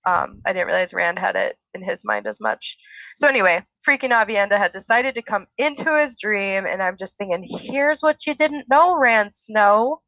Um, 0.05 0.41
I 0.45 0.51
didn't 0.51 0.67
realize 0.67 0.93
Rand 0.93 1.17
had 1.19 1.35
it 1.35 1.57
in 1.73 1.81
his 1.81 2.03
mind 2.03 2.27
as 2.27 2.41
much. 2.41 2.77
So 3.15 3.27
anyway, 3.27 3.65
freaking 3.87 4.11
Aviendha 4.11 4.57
had 4.57 4.71
decided 4.71 5.15
to 5.15 5.21
come 5.21 5.47
into 5.57 5.97
his 5.97 6.17
dream, 6.17 6.65
and 6.65 6.81
I'm 6.81 6.97
just 6.97 7.17
thinking, 7.17 7.45
here's 7.47 8.01
what 8.01 8.25
you 8.25 8.35
didn't 8.35 8.65
know, 8.69 8.97
Rand 8.97 9.33
Snow. 9.33 10.01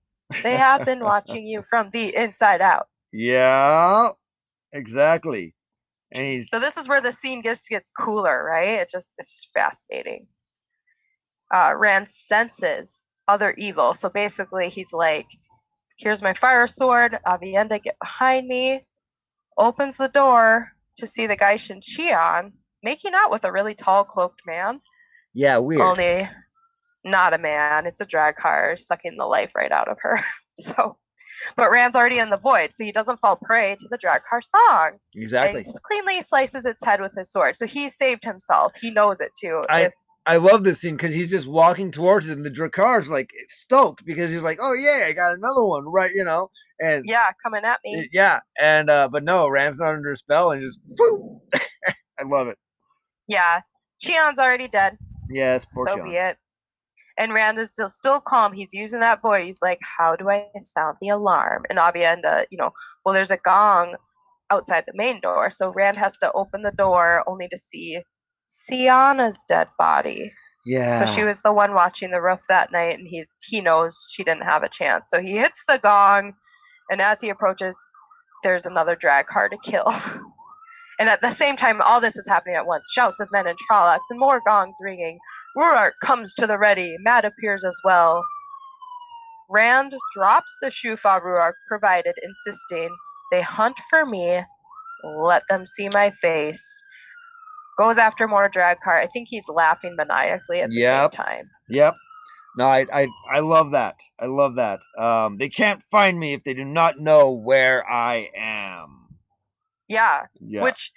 They 0.43 0.58
have 0.58 0.86
been 0.86 0.99
watching 1.03 1.45
you 1.45 1.62
from 1.69 1.91
the 1.91 2.13
inside 2.15 2.62
out. 2.62 2.88
Yeah. 3.13 4.10
Exactly. 4.73 5.55
And 6.12 6.25
he's 6.25 6.49
So 6.49 6.60
this 6.60 6.77
is 6.77 6.88
where 6.88 7.01
the 7.01 7.12
scene 7.12 7.41
just 7.43 7.69
gets 7.69 7.91
cooler, 7.91 8.43
right? 8.43 8.81
It 8.81 8.89
just 8.91 9.12
it's 9.17 9.47
fascinating. 9.53 10.27
Uh, 11.53 11.73
Rand 11.75 12.10
senses 12.10 13.12
other 13.27 13.53
evil. 13.58 13.93
So 13.93 14.10
basically, 14.10 14.69
he's 14.69 14.91
like, 14.91 15.27
"Here's 15.97 16.21
my 16.21 16.34
fire 16.34 16.67
sword. 16.67 17.17
Aviendha, 17.25 17.81
get 17.81 17.97
behind 17.99 18.47
me." 18.47 18.86
Opens 19.57 19.97
the 19.97 20.07
door 20.07 20.73
to 20.97 21.07
see 21.07 21.27
the 21.27 21.37
gai'shain 21.37 21.81
Chion 21.81 22.53
making 22.83 23.13
out 23.15 23.31
with 23.31 23.45
a 23.45 23.51
really 23.51 23.73
tall, 23.73 24.03
cloaked 24.03 24.41
man. 24.45 24.81
yeah 25.33 25.57
weird. 25.57 25.81
Only 25.81 26.29
not 27.03 27.33
a 27.33 27.37
man. 27.37 27.85
It's 27.85 28.01
a 28.01 28.05
Draghkar 28.05 28.77
sucking 28.77 29.17
the 29.17 29.25
life 29.25 29.51
right 29.55 29.71
out 29.71 29.87
of 29.87 29.97
her. 30.01 30.19
so, 30.57 30.97
but 31.55 31.69
Rand's 31.71 31.95
already 31.95 32.17
in 32.17 32.29
the 32.29 32.37
void, 32.37 32.73
so 32.73 32.83
he 32.83 32.91
doesn't 32.91 33.19
fall 33.19 33.37
prey 33.41 33.75
to 33.79 33.87
the 33.89 33.97
Draghkar 33.97 34.41
song 34.43 34.97
exactly. 35.15 35.61
and 35.61 35.65
cleanly 35.83 36.21
slices 36.21 36.65
its 36.65 36.83
head 36.83 37.01
with 37.01 37.13
his 37.15 37.31
sword. 37.31 37.57
So 37.57 37.65
he 37.67 37.89
saved 37.89 38.23
himself. 38.23 38.73
He 38.79 38.91
knows 38.91 39.21
it 39.21 39.31
too. 39.39 39.61
I- 39.69 39.81
if 39.83 39.93
I 40.27 40.37
love 40.37 40.63
this 40.63 40.81
scene 40.81 40.95
because 40.95 41.13
he's 41.13 41.29
just 41.29 41.47
walking 41.47 41.91
towards 41.91 42.27
it, 42.27 42.31
and 42.37 42.43
the 42.43 42.49
Draghkar's 42.49 43.09
like 43.09 43.29
stoked 43.47 44.03
because 44.05 44.31
he's 44.31 44.41
like, 44.41 44.57
"Oh 44.59 44.73
yeah, 44.73 45.05
I 45.07 45.13
got 45.13 45.35
another 45.35 45.63
one, 45.63 45.85
right?" 45.85 46.11
You 46.11 46.23
know, 46.23 46.49
and 46.79 47.03
yeah, 47.07 47.29
coming 47.43 47.63
at 47.63 47.79
me. 47.83 48.09
yeah, 48.11 48.39
and 48.59 48.89
uh, 48.89 49.07
but 49.11 49.23
no, 49.23 49.47
Rand's 49.47 49.79
not 49.79 49.93
under 49.93 50.11
a 50.11 50.17
spell, 50.17 50.51
and 50.51 50.61
just, 50.61 50.79
boom. 50.85 51.41
I 51.53 52.23
love 52.25 52.47
it. 52.47 52.57
yeah, 53.27 53.61
Chion's 53.99 54.39
already 54.39 54.67
dead. 54.67 54.97
Yes, 55.29 55.65
poor 55.73 55.88
so 55.88 55.97
John. 55.97 56.09
be 56.09 56.15
it. 56.15 56.38
And 57.17 57.33
Rand 57.33 57.57
is 57.59 57.71
still 57.71 57.89
still 57.89 58.19
calm. 58.19 58.53
He's 58.53 58.73
using 58.73 58.99
that 58.99 59.21
voice. 59.21 59.45
He's 59.45 59.61
like, 59.61 59.79
"How 59.97 60.15
do 60.15 60.29
I 60.29 60.47
sound 60.59 60.97
the 61.01 61.09
alarm?" 61.09 61.63
And 61.69 61.79
Aviendha, 61.79 62.45
you 62.49 62.57
know, 62.57 62.71
well, 63.05 63.13
there's 63.13 63.31
a 63.31 63.38
gong 63.38 63.95
outside 64.51 64.83
the 64.85 64.93
main 64.95 65.21
door, 65.21 65.49
so 65.49 65.71
Rand 65.71 65.97
has 65.97 66.17
to 66.19 66.31
open 66.33 66.63
the 66.63 66.71
door 66.71 67.23
only 67.27 67.47
to 67.47 67.57
see 67.57 68.01
Sienna's 68.47 69.43
dead 69.47 69.67
body. 69.79 70.31
Yeah. 70.65 71.05
So 71.05 71.13
she 71.13 71.23
was 71.23 71.41
the 71.41 71.53
one 71.53 71.73
watching 71.73 72.11
the 72.11 72.21
roof 72.21 72.41
that 72.49 72.71
night, 72.71 72.97
and 72.97 73.07
he 73.07 73.25
he 73.47 73.61
knows 73.61 74.09
she 74.11 74.23
didn't 74.23 74.43
have 74.43 74.63
a 74.63 74.69
chance. 74.69 75.09
So 75.09 75.21
he 75.21 75.38
hits 75.38 75.63
the 75.67 75.77
gong, 75.77 76.33
and 76.89 77.01
as 77.01 77.21
he 77.21 77.29
approaches, 77.29 77.75
there's 78.43 78.65
another 78.65 78.95
Draghkar 78.95 79.49
to 79.49 79.57
kill. 79.63 79.93
And 80.97 81.09
at 81.09 81.19
the 81.21 81.31
same 81.31 81.57
time, 81.57 81.81
all 81.81 81.99
this 81.99 82.15
is 82.15 82.27
happening 82.27 82.55
at 82.55 82.67
once. 82.67 82.89
Shouts 82.89 83.19
of 83.19 83.27
men 83.31 83.47
and 83.47 83.57
Trollocs 83.69 84.07
and 84.09 84.17
more 84.19 84.41
gongs 84.45 84.77
ringing. 84.81 85.19
Rhuarc 85.57 85.91
comes 86.01 86.33
to 86.35 86.47
the 86.47 86.57
ready. 86.57 86.95
Mat 87.03 87.25
appears 87.25 87.65
as 87.65 87.77
well. 87.83 88.23
Rand 89.49 89.95
drops 90.15 90.57
the 90.61 90.67
shoufa 90.69 91.21
Rhuarc 91.21 91.53
provided, 91.67 92.15
insisting, 92.23 92.95
They 93.31 93.41
hunt 93.41 93.77
for 93.89 94.05
me. 94.05 94.43
Let 95.03 95.43
them 95.49 95.65
see 95.65 95.89
my 95.93 96.11
face. 96.11 96.65
Goes 97.77 97.97
after 97.97 98.27
more 98.27 98.49
Draghkar. 98.49 98.87
I 99.03 99.07
think 99.11 99.27
he's 99.29 99.49
laughing 99.49 99.95
maniacally 99.97 100.61
at 100.61 100.69
the 100.69 100.77
Yep. 100.77 101.13
same 101.13 101.25
time. 101.25 101.49
Yep. 101.67 101.93
No, 102.57 102.65
I, 102.65 102.85
I 102.93 103.07
I 103.33 103.39
love 103.39 103.71
that. 103.71 103.97
I 104.19 104.27
love 104.27 104.55
that. 104.55 104.79
Um, 104.97 105.37
they 105.37 105.49
can't 105.49 105.81
find 105.91 106.19
me 106.19 106.33
if 106.33 106.43
they 106.43 106.53
do 106.53 106.63
not 106.63 106.99
know 106.99 107.31
where 107.31 107.89
I 107.89 108.29
am. 108.35 109.07
Yeah. 109.87 110.23
Yeah. 110.39 110.63
Which 110.63 110.91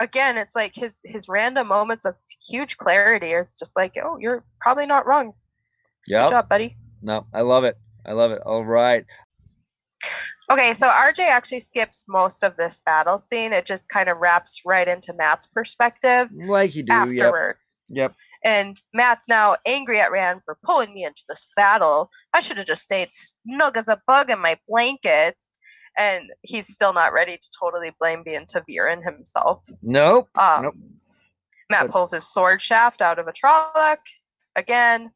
again, 0.00 0.38
it's 0.38 0.56
like 0.56 0.74
his 0.74 1.00
his 1.04 1.28
random 1.28 1.68
moments 1.68 2.04
of 2.04 2.16
huge 2.48 2.76
clarity 2.76 3.32
is 3.32 3.54
just 3.54 3.76
like, 3.76 3.96
oh, 4.02 4.16
you're 4.18 4.44
probably 4.60 4.86
not 4.86 5.06
wrong. 5.06 5.32
Yeah. 6.06 6.24
Good 6.24 6.30
job, 6.30 6.48
buddy. 6.48 6.76
No, 7.02 7.26
I 7.34 7.42
love 7.42 7.64
it. 7.64 7.76
I 8.06 8.12
love 8.12 8.30
it. 8.30 8.40
All 8.44 8.64
right. 8.64 9.04
Okay, 10.50 10.74
so 10.74 10.88
RJ 10.88 11.20
actually 11.20 11.60
skips 11.60 12.04
most 12.06 12.42
of 12.42 12.56
this 12.56 12.80
battle 12.84 13.16
scene. 13.18 13.52
It 13.54 13.64
just 13.64 13.88
kind 13.88 14.10
of 14.10 14.18
wraps 14.18 14.60
right 14.66 14.86
into 14.86 15.14
Mat's 15.14 15.46
perspective 15.46 16.28
Like 16.34 16.74
you 16.74 16.82
do. 16.82 16.92
Yep. 16.92 17.08
afterward. 17.08 17.56
Yep. 17.88 18.14
And 18.44 18.80
Mat's 18.92 19.28
now 19.28 19.56
angry 19.66 20.00
at 20.00 20.12
Rand 20.12 20.42
for 20.44 20.58
pulling 20.62 20.92
me 20.92 21.04
into 21.04 21.22
this 21.28 21.46
battle. 21.56 22.10
I 22.34 22.40
should 22.40 22.58
have 22.58 22.66
just 22.66 22.82
stayed 22.82 23.08
snug 23.10 23.76
as 23.78 23.88
a 23.88 24.00
bug 24.06 24.28
in 24.30 24.38
my 24.38 24.58
blankets. 24.68 25.58
And 25.96 26.30
he's 26.42 26.66
still 26.68 26.92
not 26.92 27.12
ready 27.12 27.36
to 27.38 27.50
totally 27.58 27.92
blame 27.98 28.22
being 28.24 28.46
ta'veren 28.46 29.02
himself. 29.04 29.64
Nope. 29.82 30.28
Um, 30.36 30.62
Nope. 30.64 30.74
Mat 31.70 31.82
But- 31.86 31.92
pulls 31.92 32.10
his 32.12 32.26
sword 32.30 32.60
shaft 32.60 33.00
out 33.00 33.18
of 33.18 33.26
a 33.28 33.32
Trolloc. 33.32 33.98
Again, 34.56 35.12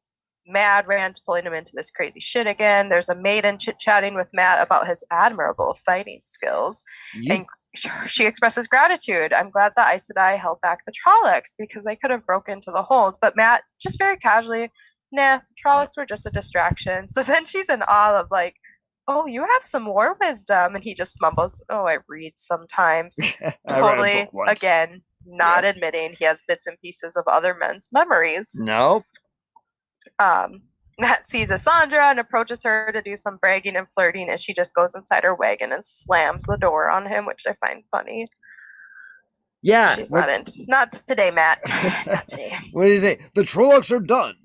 mad 0.47 0.87
Rand 0.87 1.21
pulling 1.27 1.45
him 1.45 1.53
into 1.53 1.73
this 1.75 1.91
crazy 1.91 2.21
shit 2.21 2.47
again. 2.47 2.88
There's 2.88 3.11
a 3.11 3.14
maiden 3.14 3.59
chit 3.59 3.79
chatting 3.79 4.14
with 4.14 4.29
Mat 4.33 4.62
about 4.62 4.87
his 4.87 5.05
admirable 5.11 5.75
fighting 5.75 6.23
skills. 6.25 6.85
You- 7.14 7.35
And 7.35 7.47
she 8.07 8.24
expresses 8.24 8.66
gratitude. 8.66 9.33
I'm 9.33 9.50
glad 9.50 9.72
the 9.76 9.87
Aes 9.87 10.09
Sedai 10.09 10.38
held 10.38 10.61
back 10.61 10.81
the 10.87 10.92
Trollocs 10.92 11.54
because 11.59 11.85
they 11.85 11.96
could 11.96 12.11
have 12.11 12.26
broken 12.26 12.54
into 12.54 12.70
the 12.70 12.83
hold. 12.83 13.14
But 13.20 13.37
Mat 13.37 13.62
just 13.81 13.98
very 13.98 14.16
casually, 14.16 14.70
nah, 15.12 15.40
Trollocs 15.64 15.96
were 15.96 16.07
just 16.07 16.26
a 16.26 16.31
distraction. 16.31 17.07
So 17.18 17.22
then 17.22 17.46
she's 17.46 17.68
in 17.68 17.83
awe 17.87 18.20
of 18.20 18.28
like, 18.31 18.54
oh, 19.07 19.26
you 19.26 19.40
have 19.40 19.64
some 19.64 19.87
war 19.87 20.16
wisdom. 20.20 20.74
And 20.74 20.85
he 20.85 20.94
just 20.94 21.16
mumbles, 21.20 21.62
oh, 21.70 21.87
I 21.87 21.98
read 22.09 22.35
sometimes 22.37 23.16
I 23.68 23.81
totally 23.81 24.28
again 24.46 25.02
not 25.26 25.64
admitting 25.64 26.14
he 26.18 26.24
has 26.24 26.42
bits 26.46 26.66
and 26.66 26.81
pieces 26.81 27.16
of 27.16 27.24
other 27.26 27.54
men's 27.59 27.88
memories 27.92 28.52
Nope. 28.54 29.04
um 30.18 30.62
Mat 30.99 31.29
sees 31.29 31.51
Isendre 31.51 32.01
and 32.11 32.19
approaches 32.19 32.63
her 32.65 32.91
to 32.93 33.01
do 33.01 33.15
some 33.17 33.37
bragging 33.37 33.77
and 33.77 33.87
flirting, 33.95 34.29
and 34.29 34.41
she 34.41 34.53
just 34.53 34.75
goes 34.75 34.95
inside 34.95 35.23
her 35.25 35.35
wagon 35.35 35.73
and 35.73 35.85
slams 35.85 36.43
the 36.45 36.57
door 36.57 36.91
on 36.91 37.07
him, 37.07 37.25
which 37.27 37.45
I 37.47 37.55
find 37.55 37.85
funny. 37.91 38.27
Yeah. 39.63 39.95
She's 39.95 40.11
what, 40.11 40.21
not 40.21 40.31
in. 40.31 40.45
Not 40.67 40.93
today, 40.93 41.31
Mat. 41.31 41.61
not 42.07 42.27
today. 42.29 42.57
what 42.73 42.85
did 42.85 42.95
he 42.95 43.01
say? 43.01 43.19
The 43.35 43.43
Trollocs 43.43 43.91
are 43.91 44.01
done. 44.01 44.37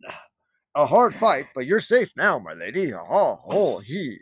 A 0.76 0.86
hard 0.86 1.14
fight, 1.16 1.46
but 1.54 1.66
you're 1.66 1.80
safe 1.82 2.12
now, 2.18 2.40
my 2.40 2.54
lady. 2.54 2.92
Ha, 2.92 3.36
ho, 3.36 3.80
he. 3.80 4.18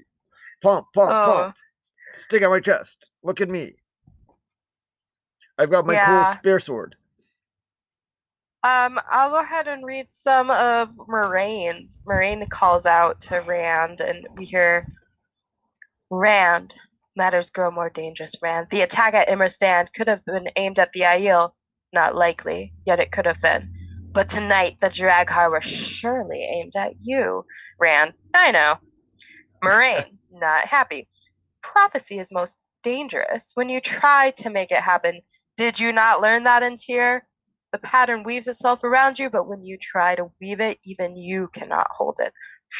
Pump, 0.61 0.85
pump, 0.93 1.11
Oh. 1.11 1.41
pump. 1.43 1.55
Stick 2.15 2.43
out 2.43 2.51
my 2.51 2.59
chest. 2.59 3.09
Look 3.23 3.39
at 3.41 3.49
me. 3.49 3.73
I've 5.57 5.71
got 5.71 5.85
my 5.85 5.93
Yeah. 5.93 6.05
cool 6.23 6.39
spear 6.39 6.59
sword. 6.59 6.95
Um, 8.63 8.99
I'll 9.09 9.31
go 9.31 9.41
ahead 9.41 9.67
and 9.67 9.83
read 9.83 10.09
some 10.09 10.51
of 10.51 10.91
Moiraine's. 11.09 12.03
Moiraine 12.07 12.47
calls 12.49 12.85
out 12.85 13.19
to 13.21 13.39
Rand, 13.39 14.01
and 14.01 14.27
we 14.37 14.45
hear 14.45 14.87
Rand. 16.11 16.75
Matters 17.15 17.49
grow 17.49 17.71
more 17.71 17.89
dangerous, 17.89 18.35
Rand. 18.41 18.67
The 18.69 18.81
attack 18.81 19.15
at 19.15 19.29
Imre 19.29 19.49
Stand 19.49 19.93
could 19.93 20.07
have 20.07 20.23
been 20.25 20.49
aimed 20.55 20.77
at 20.77 20.93
the 20.93 21.01
Aiel. 21.01 21.51
Not 21.91 22.15
likely, 22.15 22.73
yet 22.85 22.99
it 22.99 23.11
could 23.11 23.25
have 23.25 23.41
been. 23.41 23.73
But 24.13 24.29
tonight, 24.29 24.77
the 24.79 24.89
Draghkar 24.89 25.49
were 25.49 25.61
surely 25.61 26.43
aimed 26.43 26.75
at 26.75 26.93
you, 27.01 27.45
Rand. 27.79 28.13
I 28.33 28.51
know. 28.51 28.75
Moiraine, 29.63 30.17
not 30.31 30.67
happy. 30.67 31.07
Prophecy 31.63 32.19
is 32.19 32.31
most 32.31 32.67
dangerous 32.83 33.51
when 33.55 33.69
you 33.69 33.81
try 33.81 34.31
to 34.31 34.49
make 34.51 34.71
it 34.71 34.81
happen. 34.81 35.21
Did 35.57 35.79
you 35.79 35.91
not 35.91 36.21
learn 36.21 36.43
that 36.43 36.63
in 36.63 36.77
Tear? 36.77 37.27
The 37.71 37.79
pattern 37.79 38.23
weaves 38.23 38.47
itself 38.47 38.83
around 38.83 39.17
you, 39.17 39.29
but 39.29 39.47
when 39.47 39.63
you 39.63 39.77
try 39.81 40.15
to 40.15 40.31
weave 40.41 40.59
it, 40.59 40.79
even 40.83 41.15
you 41.15 41.49
cannot 41.53 41.87
hold 41.91 42.17
it. 42.19 42.33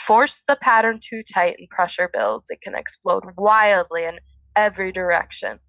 Force 0.06 0.44
the 0.46 0.58
pattern 0.58 1.00
too 1.02 1.24
tight 1.24 1.56
and 1.58 1.70
pressure 1.70 2.10
builds. 2.12 2.50
It 2.50 2.62
can 2.62 2.76
explode 2.76 3.24
wildly 3.38 4.04
in 4.04 4.20
every 4.56 4.92
direction. 4.92 5.60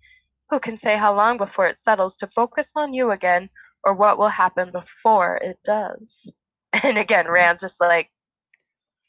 Who 0.51 0.59
can 0.59 0.77
say 0.77 0.97
how 0.97 1.15
long 1.15 1.39
before 1.39 1.67
it 1.67 1.77
settles 1.77 2.17
to 2.17 2.27
focus 2.27 2.73
on 2.75 2.95
you 2.95 3.11
again, 3.11 3.51
or 3.85 3.95
what 3.95 4.19
will 4.19 4.29
happen 4.29 4.71
before 4.73 5.37
it 5.43 5.59
does? 5.65 6.31
And 6.83 6.97
again, 6.97 7.29
Rand's 7.29 7.61
just 7.61 7.79
like, 7.81 8.09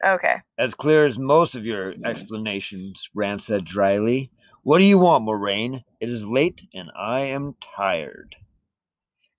okay. 0.06 0.41
As 0.58 0.76
clear 0.76 1.06
as 1.06 1.17
most 1.17 1.56
of 1.56 1.65
your 1.65 1.93
mm-hmm. 1.93 2.06
explanations, 2.06 3.10
Rand 3.15 3.41
said 3.41 3.63
dryly. 3.63 4.32
What 4.63 4.80
do 4.80 4.84
you 4.84 4.99
want, 4.99 5.26
Moiraine? 5.26 5.84
It 6.02 6.10
is 6.10 6.26
late 6.26 6.63
and 6.73 6.91
I 6.93 7.21
am 7.21 7.56
tired. 7.62 8.36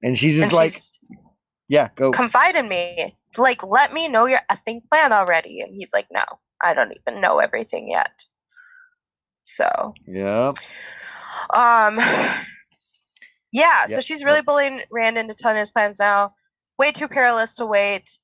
And 0.04 0.16
she's 0.18 0.36
just 0.36 0.44
And 0.44 0.52
like, 0.52 0.74
she's, 0.74 1.00
yeah, 1.68 1.88
go. 1.96 2.12
confide 2.12 2.54
in 2.56 2.68
me. 2.68 3.16
Like, 3.38 3.64
let 3.64 3.92
me 3.92 4.06
know 4.06 4.26
your 4.26 4.40
effing 4.52 4.82
plan 4.88 5.12
already. 5.12 5.60
And 5.62 5.74
he's 5.74 5.92
like, 5.92 6.06
no, 6.12 6.22
I 6.62 6.74
don't 6.74 6.92
even 6.92 7.20
know 7.20 7.38
everything 7.38 7.90
yet. 7.90 8.22
So, 9.44 9.94
Yeah. 10.06 10.52
um, 11.52 11.98
yeah, 13.52 13.86
so 13.86 13.92
Yep, 13.92 14.02
she's 14.02 14.24
really 14.24 14.42
bullying 14.42 14.82
Rand 14.92 15.18
into 15.18 15.34
telling 15.34 15.58
his 15.58 15.70
plans 15.70 15.98
now. 15.98 16.34
Way 16.78 16.92
too 16.92 17.08
perilous 17.08 17.54
to 17.56 17.66
wait. 17.66 18.18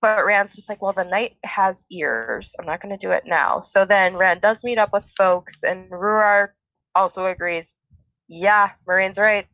But 0.00 0.24
Rand's 0.24 0.54
just 0.54 0.68
like, 0.68 0.80
well, 0.80 0.92
the 0.92 1.04
night 1.04 1.36
has 1.44 1.82
ears. 1.90 2.54
I'm 2.60 2.66
not 2.66 2.80
going 2.80 2.96
to 2.96 3.06
do 3.06 3.10
it 3.10 3.24
now. 3.26 3.60
So 3.60 3.84
then 3.84 4.16
Rand 4.16 4.40
does 4.40 4.62
meet 4.62 4.78
up 4.78 4.92
with 4.92 5.12
folks, 5.16 5.64
and 5.64 5.90
Rhuarc 5.90 6.50
also 6.94 7.26
agrees. 7.26 7.74
Yeah, 8.28 8.70
Moiraine's 8.88 9.18
right. 9.18 9.46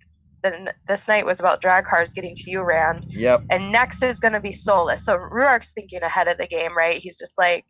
Then 0.44 0.68
this 0.86 1.08
night 1.08 1.26
was 1.26 1.40
about 1.40 1.60
Draghkars 1.62 2.14
getting 2.14 2.36
to 2.36 2.50
you, 2.50 2.62
Rand 2.62 3.06
Yep. 3.08 3.44
and 3.50 3.72
next 3.72 4.02
is 4.02 4.20
going 4.20 4.34
to 4.34 4.40
be 4.40 4.52
Soulless. 4.52 5.04
So 5.04 5.16
Rhuarc's 5.16 5.72
thinking 5.72 6.02
ahead 6.02 6.28
of 6.28 6.38
the 6.38 6.46
game, 6.46 6.76
right? 6.76 7.00
He's 7.00 7.18
just 7.18 7.36
like, 7.38 7.64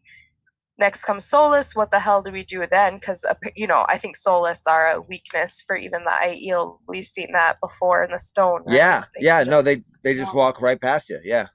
next 0.76 1.04
comes 1.04 1.24
Soulless. 1.24 1.76
What 1.76 1.92
the 1.92 2.00
hell 2.00 2.20
do 2.20 2.32
we 2.32 2.44
do 2.44 2.66
then? 2.70 2.96
Because 2.96 3.24
you 3.54 3.66
know, 3.68 3.86
I 3.88 3.96
think 3.96 4.16
Soulless 4.16 4.60
are 4.66 4.88
a 4.90 5.00
weakness 5.00 5.62
for 5.66 5.76
even 5.76 6.02
the 6.04 6.10
Aiel. 6.10 6.78
We've 6.88 7.06
seen 7.06 7.28
that 7.32 7.58
before 7.62 8.02
in 8.04 8.10
the 8.10 8.18
stone. 8.18 8.62
right? 8.66 8.76
Yeah. 8.76 9.04
They 9.14 9.24
Yeah. 9.26 9.44
can 9.44 9.50
No, 9.52 9.62
they 9.62 9.82
they 10.02 10.14
just 10.14 10.34
walk 10.34 10.60
right 10.60 10.80
past 10.80 11.08
you. 11.08 11.20
Yeah. 11.24 11.46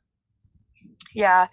Yeah. 1.13 1.47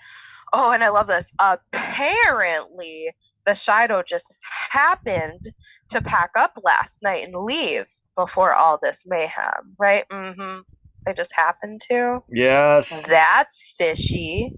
Oh, 0.52 0.70
and 0.70 0.84
I 0.84 0.90
love 0.90 1.08
this. 1.08 1.32
Apparently, 1.40 3.12
the 3.44 3.52
Shaido 3.52 4.06
just 4.06 4.34
happened 4.70 5.52
to 5.90 6.00
pack 6.00 6.30
up 6.36 6.58
last 6.64 7.02
night 7.02 7.26
and 7.26 7.34
leave 7.44 7.86
before 8.16 8.54
all 8.54 8.78
this 8.82 9.04
mayhem, 9.06 9.74
right? 9.78 10.04
Mm-hmm. 10.10 10.60
They 11.04 11.12
just 11.12 11.32
happened 11.34 11.80
to. 11.88 12.22
Yes. 12.32 13.06
That's 13.06 13.74
fishy. 13.78 14.52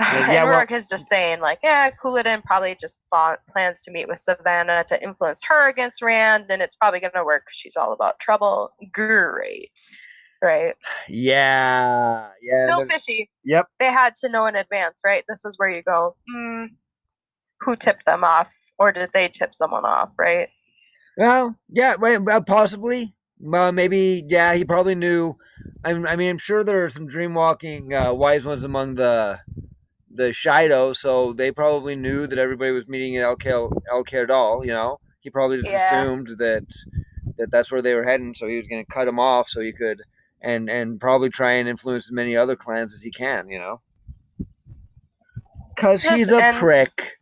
Yeah, 0.00 0.24
and 0.24 0.32
yeah, 0.32 0.44
well- 0.44 0.66
is 0.70 0.88
just 0.88 1.06
saying, 1.08 1.40
like, 1.40 1.60
yeah, 1.62 1.90
Couladin 1.90 2.42
probably 2.44 2.76
just 2.80 3.00
pl- 3.12 3.36
plans 3.48 3.82
to 3.84 3.90
meet 3.90 4.08
with 4.08 4.18
Sevanna 4.18 4.84
to 4.86 5.02
influence 5.02 5.42
her 5.46 5.68
against 5.68 6.02
Rand, 6.02 6.46
and 6.48 6.62
it's 6.62 6.74
probably 6.74 7.00
going 7.00 7.12
to 7.14 7.24
work 7.24 7.48
she's 7.52 7.76
all 7.76 7.92
about 7.92 8.18
trouble. 8.18 8.70
Great. 8.92 9.78
Right? 10.42 10.74
Yeah. 11.06 12.28
Yeah. 12.40 12.64
Still 12.64 12.86
fishy. 12.86 13.30
Yep. 13.44 13.66
They 13.78 13.92
had 13.92 14.14
to 14.16 14.30
know 14.30 14.46
in 14.46 14.56
advance, 14.56 15.02
right? 15.04 15.22
This 15.28 15.44
is 15.44 15.58
where 15.58 15.68
you 15.68 15.82
go, 15.82 16.16
hmm, 16.28 16.64
who 17.60 17.76
tipped 17.76 18.06
them 18.06 18.24
off? 18.24 18.52
Or 18.78 18.92
did 18.92 19.10
they 19.12 19.28
tip 19.28 19.54
someone 19.54 19.84
off, 19.84 20.10
right? 20.18 20.48
Well, 21.16 21.56
yeah, 21.68 21.96
well, 21.96 22.42
possibly. 22.42 23.14
Well, 23.38 23.72
maybe, 23.72 24.24
yeah, 24.26 24.54
he 24.54 24.64
probably 24.64 24.94
knew. 24.94 25.36
I, 25.84 25.90
I 25.92 26.16
mean, 26.16 26.30
I'm 26.30 26.38
sure 26.38 26.64
there 26.64 26.84
are 26.86 26.90
some 26.90 27.08
dreamwalking 27.08 27.92
uh, 27.92 28.14
wise 28.14 28.44
ones 28.44 28.64
among 28.64 28.94
the 28.94 29.40
the 30.12 30.30
Shaido, 30.30 30.94
so 30.96 31.32
they 31.32 31.52
probably 31.52 31.94
knew 31.94 32.26
that 32.26 32.38
everybody 32.38 32.70
was 32.72 32.88
meeting 32.88 33.16
at 33.16 33.22
El 33.22 33.36
Kel- 33.36 33.72
Alcair 33.92 34.26
Dal. 34.26 34.64
You 34.64 34.72
know, 34.72 34.98
he 35.20 35.30
probably 35.30 35.58
just 35.58 35.70
Yeah. 35.70 35.86
assumed 36.02 36.28
that 36.38 36.66
that 37.38 37.50
that's 37.50 37.70
where 37.70 37.82
they 37.82 37.94
were 37.94 38.04
heading, 38.04 38.34
so 38.34 38.46
he 38.48 38.56
was 38.56 38.66
going 38.66 38.84
to 38.84 38.90
cut 38.92 39.04
them 39.04 39.20
off 39.20 39.48
so 39.48 39.60
he 39.60 39.72
could 39.72 40.02
and 40.42 40.68
and 40.70 40.98
probably 41.00 41.28
try 41.28 41.52
and 41.52 41.68
influence 41.68 42.06
as 42.06 42.12
many 42.12 42.36
other 42.36 42.56
clans 42.56 42.92
as 42.94 43.02
he 43.02 43.10
can. 43.10 43.48
You 43.48 43.58
know, 43.58 43.80
because 45.74 46.02
he's 46.02 46.30
a 46.30 46.44
ends- 46.44 46.58
prick. 46.58 47.18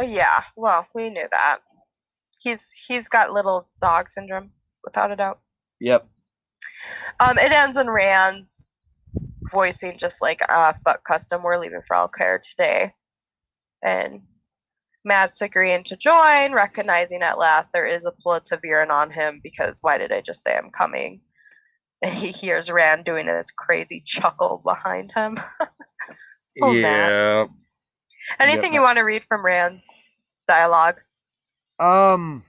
Uh, 0.00 0.04
Yeah, 0.04 0.44
well, 0.56 0.86
we 0.94 1.10
knew 1.10 1.26
that. 1.30 1.58
He's 2.38 2.66
he's 2.86 3.08
got 3.08 3.32
little 3.32 3.68
dog 3.80 4.08
syndrome, 4.08 4.50
without 4.84 5.10
a 5.10 5.16
doubt. 5.16 5.40
Yep. 5.80 6.06
Um, 7.20 7.38
it 7.38 7.52
ends 7.52 7.78
in 7.78 7.88
Rand's 7.88 8.74
voicing 9.50 9.96
just 9.98 10.20
like, 10.20 10.40
uh, 10.48 10.72
fuck 10.84 11.04
custom, 11.04 11.42
we're 11.42 11.60
leaving 11.60 11.82
for 11.86 11.96
Alcaire 11.96 12.40
today. 12.40 12.92
And 13.82 14.22
Mat's 15.04 15.40
agreeing 15.42 15.84
to 15.84 15.96
join, 15.96 16.52
recognizing 16.54 17.22
at 17.22 17.38
last 17.38 17.70
there 17.72 17.86
is 17.86 18.04
a 18.04 18.12
pull 18.22 18.32
of 18.34 18.44
ta'veren 18.44 18.90
on 18.90 19.10
him 19.10 19.40
because 19.42 19.78
why 19.82 19.98
did 19.98 20.12
I 20.12 20.20
just 20.20 20.42
say 20.42 20.56
I'm 20.56 20.70
coming? 20.70 21.20
And 22.02 22.12
he 22.12 22.30
hears 22.30 22.70
Rand 22.70 23.04
doing 23.04 23.26
this 23.26 23.50
crazy 23.50 24.02
chuckle 24.04 24.60
behind 24.64 25.12
him. 25.14 25.38
Oh, 26.62 26.72
Mat. 26.72 27.48
Anything 28.40 28.74
you 28.74 28.80
want 28.80 28.98
to 28.98 29.04
read 29.04 29.24
from 29.24 29.44
Rand's 29.44 29.86
dialogue? 30.48 31.00
Um, 31.78 32.44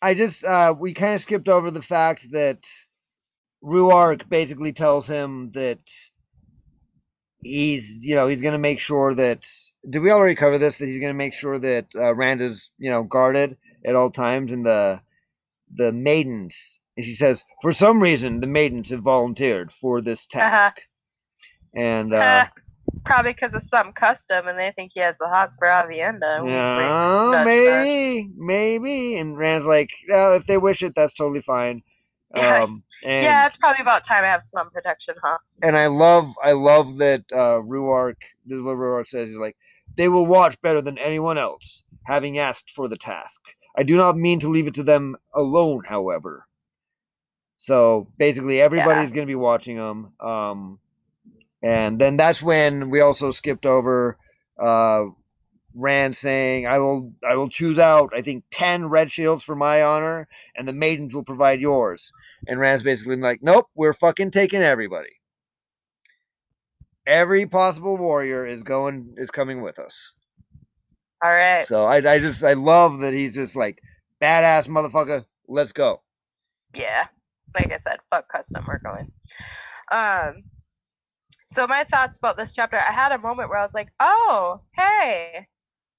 I 0.00 0.14
just 0.14 0.44
uh, 0.44 0.74
we 0.78 0.94
kind 0.94 1.14
of 1.14 1.20
skipped 1.20 1.48
over 1.48 1.70
the 1.70 1.82
fact 1.82 2.30
that 2.32 2.66
Rhuarc 3.62 4.28
basically 4.28 4.72
tells 4.72 5.06
him 5.06 5.50
that 5.52 5.80
he's, 7.42 7.98
you 8.00 8.14
know, 8.14 8.28
he's 8.28 8.42
gonna 8.42 8.58
make 8.58 8.80
sure 8.80 9.14
that. 9.14 9.44
Did 9.88 10.00
we 10.00 10.10
already 10.10 10.34
cover 10.34 10.58
this? 10.58 10.78
That 10.78 10.86
he's 10.86 11.00
gonna 11.00 11.14
make 11.14 11.34
sure 11.34 11.58
that 11.58 11.86
uh, 11.94 12.14
Rand 12.14 12.40
is, 12.40 12.70
you 12.78 12.90
know, 12.90 13.04
guarded 13.04 13.56
at 13.84 13.96
all 13.96 14.10
times, 14.10 14.52
and 14.52 14.64
the 14.64 15.00
the 15.74 15.92
maidens. 15.92 16.80
And 16.96 17.04
she 17.04 17.14
says, 17.14 17.44
for 17.62 17.72
some 17.72 18.02
reason, 18.02 18.40
the 18.40 18.48
maidens 18.48 18.90
have 18.90 19.02
volunteered 19.02 19.70
for 19.70 20.00
this 20.00 20.26
task, 20.26 20.80
and 21.74 22.12
uh, 22.12 22.46
Probably 23.04 23.32
because 23.32 23.54
of 23.54 23.62
some 23.62 23.92
custom 23.92 24.48
and 24.48 24.58
they 24.58 24.72
think 24.72 24.92
he 24.94 25.00
has 25.00 25.18
the 25.18 25.28
hots 25.28 25.56
for 25.58 25.66
Aviendha. 25.66 26.46
Yeah, 26.48 27.44
maybe, 27.44 28.30
maybe. 28.36 29.16
And 29.16 29.36
Rand's 29.36 29.66
like, 29.66 29.90
oh, 30.10 30.34
if 30.34 30.44
they 30.44 30.58
wish 30.58 30.82
it, 30.82 30.94
that's 30.94 31.14
totally 31.14 31.42
fine. 31.42 31.82
Yeah. 32.36 32.64
Um, 32.64 32.82
and, 33.02 33.24
Yeah, 33.24 33.46
it's 33.46 33.56
probably 33.56 33.80
about 33.80 34.04
time 34.04 34.22
I 34.22 34.26
have 34.26 34.42
some 34.42 34.68
protection, 34.68 35.14
huh? 35.22 35.38
and 35.62 35.78
I 35.78 35.86
love, 35.86 36.30
I 36.44 36.52
love 36.52 36.98
that 36.98 37.24
uh, 37.32 37.62
Rhuarc. 37.62 38.16
This 38.44 38.56
is 38.56 38.60
what 38.60 38.76
Rhuarc 38.76 39.08
says. 39.08 39.30
He's 39.30 39.38
like, 39.38 39.56
they 39.96 40.10
will 40.10 40.26
watch 40.26 40.60
better 40.60 40.82
than 40.82 40.98
anyone 40.98 41.38
else, 41.38 41.82
having 42.04 42.38
asked 42.38 42.72
for 42.72 42.86
the 42.86 42.98
task. 42.98 43.40
I 43.78 43.82
do 43.82 43.96
not 43.96 44.18
mean 44.18 44.40
to 44.40 44.48
leave 44.50 44.66
it 44.66 44.74
to 44.74 44.82
them 44.82 45.16
alone, 45.34 45.84
however. 45.86 46.44
So 47.56 48.08
basically, 48.18 48.60
everybody's 48.60 49.10
going 49.10 49.26
to 49.26 49.30
be 49.30 49.34
watching 49.34 49.76
them. 49.76 50.12
Um, 50.20 50.78
and 51.62 51.98
then 52.00 52.16
that's 52.16 52.42
when 52.42 52.90
we 52.90 53.00
also 53.00 53.30
skipped 53.30 53.66
over 53.66 54.16
uh, 54.58 55.04
Rand 55.74 56.16
saying, 56.16 56.66
"I 56.66 56.78
will, 56.78 57.12
I 57.28 57.36
will 57.36 57.48
choose 57.48 57.78
out. 57.78 58.12
I 58.14 58.22
think 58.22 58.44
ten 58.50 58.86
red 58.88 59.10
shields 59.10 59.44
for 59.44 59.56
my 59.56 59.82
honor, 59.82 60.28
and 60.56 60.66
the 60.66 60.72
maidens 60.72 61.14
will 61.14 61.24
provide 61.24 61.60
yours." 61.60 62.12
And 62.46 62.60
Rand's 62.60 62.82
basically 62.82 63.16
like, 63.16 63.42
"Nope, 63.42 63.68
we're 63.74 63.94
fucking 63.94 64.30
taking 64.30 64.62
everybody. 64.62 65.20
Every 67.06 67.46
possible 67.46 67.96
warrior 67.96 68.44
is 68.44 68.62
going, 68.62 69.14
is 69.16 69.30
coming 69.30 69.62
with 69.62 69.78
us." 69.78 70.12
All 71.22 71.32
right. 71.32 71.66
So 71.66 71.84
I, 71.86 71.96
I 71.96 72.18
just, 72.20 72.44
I 72.44 72.52
love 72.52 73.00
that 73.00 73.12
he's 73.12 73.34
just 73.34 73.56
like 73.56 73.82
badass 74.22 74.68
motherfucker. 74.68 75.24
Let's 75.48 75.72
go. 75.72 76.02
Yeah. 76.74 77.06
Like 77.54 77.72
I 77.72 77.78
said, 77.78 77.98
fuck 78.08 78.28
custom, 78.28 78.64
we're 78.68 78.78
going. 78.78 79.10
Um 79.90 80.44
so 81.48 81.66
my 81.66 81.84
thoughts 81.84 82.18
about 82.18 82.36
this 82.36 82.54
chapter, 82.54 82.76
I 82.76 82.92
had 82.92 83.10
a 83.12 83.18
moment 83.18 83.48
where 83.48 83.58
I 83.58 83.62
was 83.64 83.74
like, 83.74 83.88
oh, 84.00 84.60
hey, 84.76 85.46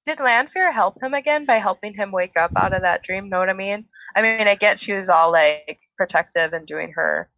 did 0.06 0.20
Lanfear 0.20 0.72
help 0.72 1.02
him 1.02 1.14
again 1.14 1.46
by 1.46 1.56
helping 1.56 1.94
him 1.96 2.12
wake 2.12 2.38
up 2.38 2.52
out 2.56 2.74
of 2.74 2.84
that 2.84 3.04
dream? 3.04 3.30
Know 3.30 3.40
what 3.40 3.50
I 3.50 3.54
mean? 3.54 3.86
I 4.16 4.22
mean, 4.22 4.48
I 4.48 4.56
get 4.56 4.80
she 4.80 4.94
was 4.94 5.10
all 5.10 5.32
like 5.32 5.80
protective 5.98 6.54
and 6.54 6.66
doing 6.68 6.94
her 6.96 7.30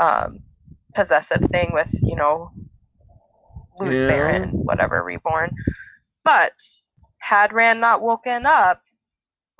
um 0.00 0.40
possessive 0.94 1.42
thing 1.52 1.70
with, 1.72 1.94
you 2.02 2.16
know, 2.16 2.50
loose 3.78 3.98
Yeah. 3.98 4.10
Therin, 4.10 4.50
whatever, 4.52 5.02
reborn. 5.04 5.52
But 6.24 6.60
had 7.20 7.52
Rand 7.52 7.80
not 7.80 8.02
woken 8.02 8.46
up, 8.46 8.82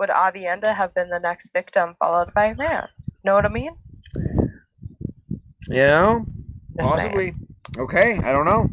would 0.01 0.11
Aviendha 0.11 0.75
have 0.75 0.95
been 0.95 1.11
the 1.11 1.21
next 1.21 1.53
victim 1.53 1.95
followed 1.99 2.35
by 2.35 2.53
Rand? 2.53 2.89
Know 3.25 3.35
what 3.35 3.47
I 3.47 3.49
mean? 3.51 3.77
Yeah, 5.69 6.19
know, 6.19 6.27
Just 6.77 6.95
saying. 6.97 7.50
Okay, 7.81 8.19
I 8.19 8.33
don't 8.33 8.45
know. 8.45 8.69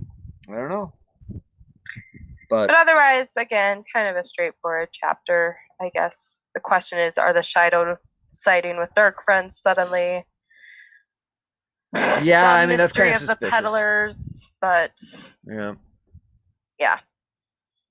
I 0.50 0.56
don't 0.56 0.70
know. 0.70 0.94
But 2.50 2.68
But 2.68 2.76
otherwise, 2.76 3.28
again, 3.38 3.84
kind 3.92 4.10
of 4.10 4.18
a 4.18 4.24
straightforward 4.24 4.90
chapter, 4.92 5.58
I 5.82 5.90
guess. 5.94 6.42
The 6.54 6.60
question 6.60 7.00
is, 7.00 7.18
are 7.18 7.32
the 7.32 7.40
Shaido 7.40 7.98
siding 8.34 8.78
with 8.78 8.94
Dark 8.94 9.24
Friends 9.24 9.62
suddenly? 9.62 10.26
Yeah, 12.22 12.52
I 12.54 12.66
mean, 12.66 12.78
that's 12.78 12.94
mystery 12.94 13.12
kinda 13.12 13.32
of 13.32 13.40
the 13.40 13.48
peddlers, 13.50 14.52
but 14.60 14.92
yeah, 15.48 15.76
yeah, 16.78 17.00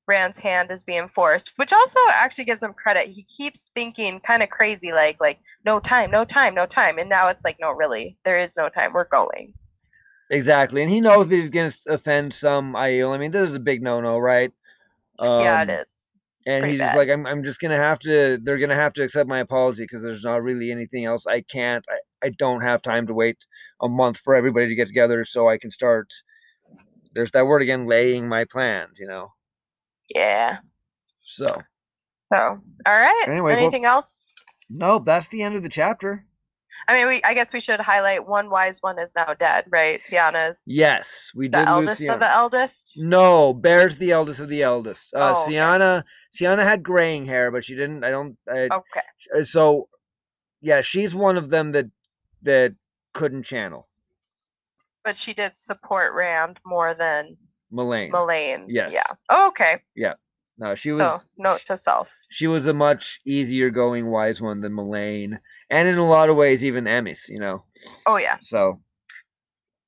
Rand's 0.07 0.39
hand 0.39 0.71
is 0.71 0.85
being 0.85 1.09
forced, 1.09 1.55
which 1.57 1.73
also 1.73 1.99
actually 2.13 2.45
gives 2.45 2.63
him 2.63 2.75
credit. 2.75 3.09
He 3.09 3.23
keeps 3.23 3.71
thinking 3.75 4.21
kind 4.21 4.43
of 4.43 4.51
crazy, 4.51 4.93
like 4.93 5.19
like 5.19 5.39
no 5.65 5.81
time, 5.81 6.11
no 6.11 6.27
time, 6.27 6.55
no 6.55 6.67
time, 6.67 6.99
and 6.99 7.09
now 7.09 7.29
it's 7.29 7.43
like 7.43 7.57
no, 7.59 7.71
really, 7.71 8.19
there 8.25 8.39
is 8.39 8.55
no 8.55 8.69
time. 8.69 8.93
We're 8.93 9.09
going. 9.09 9.55
Exactly. 10.31 10.83
And 10.83 10.91
he 10.91 11.01
knows 11.01 11.29
that 11.29 11.37
he's 11.37 11.51
going 11.51 11.71
to 11.71 11.79
offend 11.89 12.35
some 12.35 12.75
Aiel. 12.75 13.15
I 13.15 13.19
mean, 13.19 13.31
this 13.31 13.49
is 13.51 13.57
a 13.57 13.61
big 13.61 13.83
no-no, 13.83 14.19
right? 14.19 14.53
yeah, 15.21 15.63
it 15.63 15.71
is. 15.71 15.81
Um. 16.47 16.53
And 16.53 16.65
he's 16.67 16.79
like, 16.81 17.09
I'm, 17.09 17.27
I'm 17.27 17.43
just 17.43 17.59
gonna 17.59 17.77
have 17.77 17.99
to. 18.01 18.39
They're 18.41 18.59
gonna 18.59 18.77
have 18.77 18.93
to 18.95 19.03
accept 19.03 19.29
my 19.29 19.41
apology 19.41 19.83
because 19.83 20.03
there's 20.05 20.23
not 20.23 20.45
really 20.45 20.71
anything 20.71 21.05
else. 21.05 21.27
I 21.27 21.41
can't. 21.41 21.85
I, 21.91 22.27
I 22.27 22.31
don't 22.39 22.61
have 22.61 22.83
time 22.83 23.09
to 23.09 23.15
wait 23.15 23.47
a 23.83 23.89
month 23.89 24.19
for 24.19 24.33
everybody 24.37 24.69
to 24.69 24.75
get 24.77 24.87
together 24.87 25.25
so 25.25 25.49
I 25.49 25.59
can 25.59 25.73
start. 25.73 26.13
There's 27.15 27.33
that 27.33 27.47
word 27.49 27.63
again, 27.63 27.87
laying 27.89 28.29
my 28.29 28.45
plans. 28.45 29.01
You 29.01 29.09
know. 29.09 29.33
Yeah. 30.15 30.59
So 31.25 31.47
So, 32.33 32.37
all 32.37 32.61
right. 32.87 33.25
Anyway, 33.27 33.55
well- 33.55 33.63
Anything 33.63 33.85
else? 33.85 34.27
nope, 34.71 35.05
that's 35.05 35.27
the 35.29 35.43
end 35.43 35.57
of 35.57 35.65
the 35.65 35.69
chapter. 35.69 36.27
I 36.89 36.95
mean, 36.95 37.07
we. 37.09 37.23
I 37.25 37.35
guess 37.35 37.53
we 37.53 37.61
should 37.61 37.81
highlight 37.81 38.27
one 38.27 38.51
wise 38.51 38.83
one 38.83 38.99
is 38.99 39.13
now 39.15 39.35
dead, 39.35 39.65
right? 39.71 40.03
Sienna's 40.03 40.63
Yes, 40.67 41.31
we 41.35 41.49
the 41.49 41.59
did 41.59 41.69
lose 41.69 41.69
eldest 41.69 42.09
of 42.09 42.21
the 42.21 42.31
eldest. 42.31 42.99
No, 42.99 43.53
Bair's 43.55 43.97
the 43.97 44.13
eldest 44.13 44.41
of 44.41 44.49
the 44.49 44.63
eldest. 44.63 45.15
Uh, 45.15 45.33
Oh, 45.37 45.43
okay. 45.43 45.53
Sienna, 45.53 46.05
Sienna 46.33 46.65
had 46.65 46.83
graying 46.83 47.27
hair, 47.27 47.51
but 47.51 47.65
she 47.65 47.75
didn't. 47.75 48.05
I 48.05 48.11
don't. 48.11 48.37
I, 48.49 48.69
Okay. 48.73 49.01
uh, 49.37 49.45
So, 49.45 49.89
yeah, 50.61 50.81
she's 50.81 51.15
one 51.15 51.37
of 51.37 51.51
them 51.51 51.73
that 51.73 51.87
that 52.43 52.75
couldn't 53.13 53.43
channel 53.45 53.89
But 55.03 55.17
she 55.17 55.33
did 55.35 55.57
support 55.57 56.13
Rand 56.15 56.61
more 56.65 56.95
than 56.95 57.37
Melaine. 57.71 58.11
Melaine. 58.11 58.67
Yes. 58.69 58.93
Yeah. 58.93 59.03
Oh, 59.31 59.49
okay. 59.49 59.83
No, 60.59 60.75
she 60.75 60.91
was 60.93 61.01
So 61.01 61.21
note 61.37 61.65
to 61.67 61.77
self. 61.77 62.09
she 62.31 62.47
was 62.47 62.67
a 62.67 62.75
much 62.75 63.21
easier 63.27 63.71
going 63.71 64.07
wise 64.07 64.41
one 64.41 64.61
than 64.61 64.75
Melaine, 64.75 65.39
and 65.71 65.87
in 65.89 65.99
a 65.99 66.07
lot 66.07 66.29
of 66.31 66.37
ways 66.37 66.65
even 66.65 66.85
Amys, 66.85 67.29
You 67.29 67.41
know. 67.41 67.65
Oh 68.07 68.17
yeah. 68.17 68.39
So, 68.43 68.81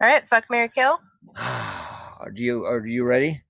All 0.02 0.08
right. 0.08 0.26
Fuck 0.28 0.44
Mary 0.50 0.68
Kill. 0.68 1.00
are 1.38 2.30
you 2.34 2.64
are 2.64 2.86
you 2.86 3.04
ready? 3.04 3.42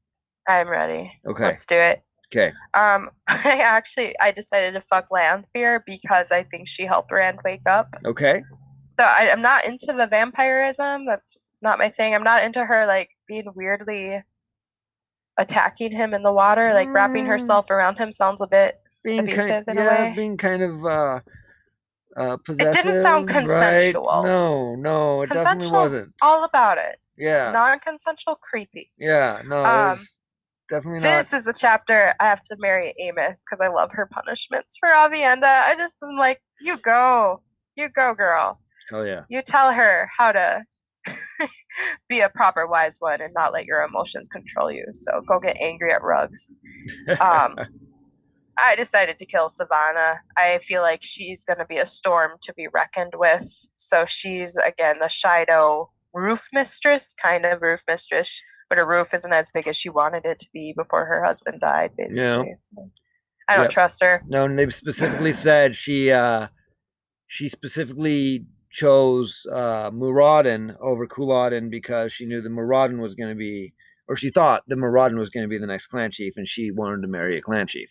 I'm 0.49 0.69
ready. 0.69 1.13
Okay. 1.29 1.45
Let's 1.45 1.67
do 1.67 1.77
it. 1.77 2.03
Okay. 2.33 2.53
Um, 2.75 3.11
I 3.27 3.61
actually 3.61 4.15
I 4.21 4.31
decided 4.31 4.75
to 4.75 4.81
fuck 4.83 5.09
Lanfear 5.11 5.83
because 5.87 6.31
I 6.31 6.45
think 6.45 6.69
she 6.69 6.87
helped 6.87 7.11
Rand 7.13 7.41
wake 7.45 7.67
up. 7.67 7.95
Okay. 8.07 8.43
So 8.99 9.05
I, 9.05 9.31
I'm 9.31 9.43
not 9.43 9.65
into 9.65 9.93
the 9.97 10.07
vampirism. 10.07 11.07
That's 11.07 11.51
not 11.63 11.79
my 11.79 11.89
thing. 11.89 12.15
I'm 12.15 12.25
not 12.25 12.43
into 12.43 12.65
her 12.65 12.87
like 12.87 13.11
being 13.29 13.47
weirdly 13.55 14.23
attacking 15.39 15.93
him 15.93 16.13
in 16.15 16.23
the 16.23 16.33
water, 16.33 16.75
like 16.75 16.93
wrapping 16.93 17.25
Mm. 17.25 17.29
herself 17.29 17.71
around 17.71 17.97
him 17.97 18.13
sounds 18.13 18.43
a 18.43 18.47
bit 18.47 18.81
Being 19.05 19.21
Abusive 19.21 19.49
kind, 19.49 19.65
in 19.69 19.79
a 19.79 19.81
yeah, 19.83 19.89
way? 20.09 20.13
being 20.17 20.37
kind 20.37 20.63
of 20.63 20.85
uh, 20.85 21.21
uh, 22.17 22.37
possessive. 22.39 22.75
It 22.75 22.83
didn't 22.83 23.03
sound 23.03 23.31
right? 23.31 23.37
consensual. 23.37 24.23
No, 24.25 24.75
no, 24.75 25.23
it 25.23 25.31
definitely 25.31 25.71
wasn't. 25.71 26.13
all 26.21 26.45
about 26.45 26.79
it. 26.79 26.99
Yeah, 27.17 27.51
Non-consensual 27.53 28.37
creepy. 28.37 28.93
yeah, 28.99 29.43
no, 29.47 29.65
Um, 29.65 29.99
definitely 30.69 31.01
This 31.01 31.33
is 31.33 31.45
the 31.45 31.53
chapter 31.53 32.15
I 32.21 32.27
have 32.27 32.43
to 32.45 32.57
marry 32.61 32.95
Amys 33.01 33.41
because 33.45 33.61
I 33.61 33.69
love 33.69 33.91
her 33.93 34.07
punishments 34.07 34.77
for 34.79 34.89
Aviendha. 34.89 35.43
I 35.65 35.75
just 35.77 35.97
am 36.03 36.17
like, 36.17 36.41
you 36.61 36.77
go, 36.79 37.43
you 37.77 37.89
go, 37.89 38.15
girl. 38.15 38.61
Hell 38.91 39.05
yeah. 39.07 39.23
You 39.29 39.43
tell 39.43 39.73
her 39.73 40.09
how 40.17 40.31
to 40.33 40.65
be 42.09 42.21
a 42.21 42.29
proper 42.29 42.67
wise 42.67 42.97
one 42.99 43.21
and 43.21 43.33
not 43.35 43.53
let 43.53 43.65
your 43.67 43.83
emotions 43.83 44.29
control 44.29 44.71
you. 44.71 44.85
So 44.93 45.21
go 45.27 45.39
get 45.41 45.57
angry 45.61 45.93
at 45.93 46.03
rugs. 46.03 46.51
Um, 47.21 47.57
I 48.61 48.75
decided 48.75 49.19
to 49.21 49.27
kill 49.27 49.49
Sevanna. 49.49 50.17
I 50.37 50.59
feel 50.59 50.83
like 50.83 51.01
she's 51.03 51.45
going 51.45 51.59
to 51.59 51.65
be 51.65 51.79
a 51.79 51.87
storm 51.87 52.33
to 52.43 52.53
be 52.55 52.67
reckoned 52.67 53.13
with. 53.15 53.47
So 53.77 54.05
she's 54.05 54.57
again 54.57 54.97
the 55.01 55.07
Shaido 55.07 55.89
roof 56.13 56.49
mistress, 56.53 57.15
kind 57.15 57.45
of 57.45 57.63
roof 57.63 57.83
mistress, 57.87 58.43
but 58.69 58.79
her 58.79 58.87
roof 58.87 59.15
isn't 59.15 59.33
as 59.33 59.51
big 59.55 59.69
as 59.69 59.77
she 59.77 59.89
wanted 59.91 60.25
it 60.27 60.39
to 60.41 60.49
be 60.53 60.75
before 60.77 61.05
her 61.07 61.25
husband 61.25 61.61
died. 61.61 61.93
Basically, 61.97 62.21
Yeah. 62.23 62.43
so 62.57 62.87
I 63.49 63.55
don't 63.57 63.65
Yep. 63.65 63.71
trust 63.71 64.03
her. 64.03 64.23
no, 64.27 64.45
and 64.47 64.59
they 64.59 64.69
specifically 64.71 65.33
said 65.33 65.77
she 65.77 66.11
uh 66.11 66.49
she 67.29 67.49
specifically 67.49 68.45
chose 68.71 69.45
uh, 69.53 69.91
Muradin 69.91 70.77
over 70.81 71.07
Couladin 71.07 71.71
because 71.71 72.13
she 72.13 72.27
knew 72.27 72.41
the 72.41 72.49
Muradin 72.49 72.99
was 73.01 73.15
going 73.15 73.31
to 73.31 73.35
be, 73.35 73.73
or 74.09 74.17
she 74.17 74.31
thought 74.31 74.63
the 74.69 74.77
Muradin 74.77 75.19
was 75.19 75.31
going 75.31 75.45
to 75.45 75.49
be 75.49 75.59
the 75.59 75.67
next 75.67 75.87
clan 75.89 76.11
chief, 76.11 76.35
and 76.37 76.49
she 76.49 76.71
wanted 76.71 77.03
to 77.03 77.09
marry 77.09 77.39
a 77.39 77.43
clan 77.43 77.67
chief. 77.67 77.91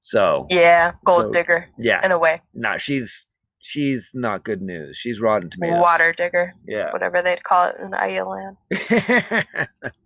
So 0.00 0.46
Yeah, 0.50 0.92
gold 1.04 1.22
So- 1.22 1.30
digger 1.30 1.68
yeah, 1.78 2.04
in 2.04 2.10
a 2.12 2.18
way. 2.18 2.42
nah, 2.54 2.76
she's 2.76 3.26
she's 3.64 4.10
not 4.12 4.42
good 4.44 4.60
news. 4.60 4.96
She's 4.96 5.20
rotten 5.20 5.48
tomatoes. 5.48 5.80
Water 5.80 6.12
digger, 6.12 6.52
Yeah. 6.66 6.92
whatever 6.92 7.22
they'd 7.22 7.44
call 7.44 7.68
it 7.68 7.76
in 7.80 7.94
Ireland. 7.94 8.56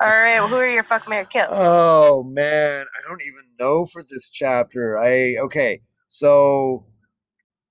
All 0.01 0.09
right, 0.09 0.39
well, 0.41 0.49
who 0.49 0.57
are 0.57 0.67
your 0.69 0.85
fuck 0.85 1.09
Mary 1.09 1.27
kill? 1.31 1.49
oh 1.51 2.23
man, 2.25 2.85
I 2.85 3.09
don't 3.09 3.23
even 3.23 3.45
know 3.59 3.87
for 3.87 4.03
this 4.03 4.29
chapter. 4.31 4.99
I 4.99 5.37
okay, 5.45 5.81
so 6.09 6.85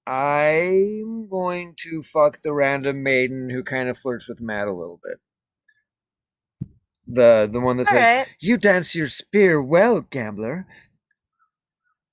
I'm 0.08 1.28
going 1.30 1.74
to 1.80 2.04
fuck 2.04 2.42
the 2.44 2.54
random 2.54 3.02
maiden 3.04 3.50
who 3.50 3.64
kind 3.64 3.90
of 3.90 3.98
flirts 3.98 4.28
with 4.28 4.42
Mat 4.42 4.68
a 4.68 4.74
little 4.74 5.00
bit. 5.04 5.18
The 7.08 7.50
the 7.52 7.60
one 7.60 7.78
that 7.78 7.88
All 7.88 7.94
says, 7.94 8.04
right. 8.04 8.28
"You 8.40 8.58
dance 8.58 8.96
your 8.96 9.08
spear 9.08 9.62
well, 9.62 10.02
gambler." 10.02 10.66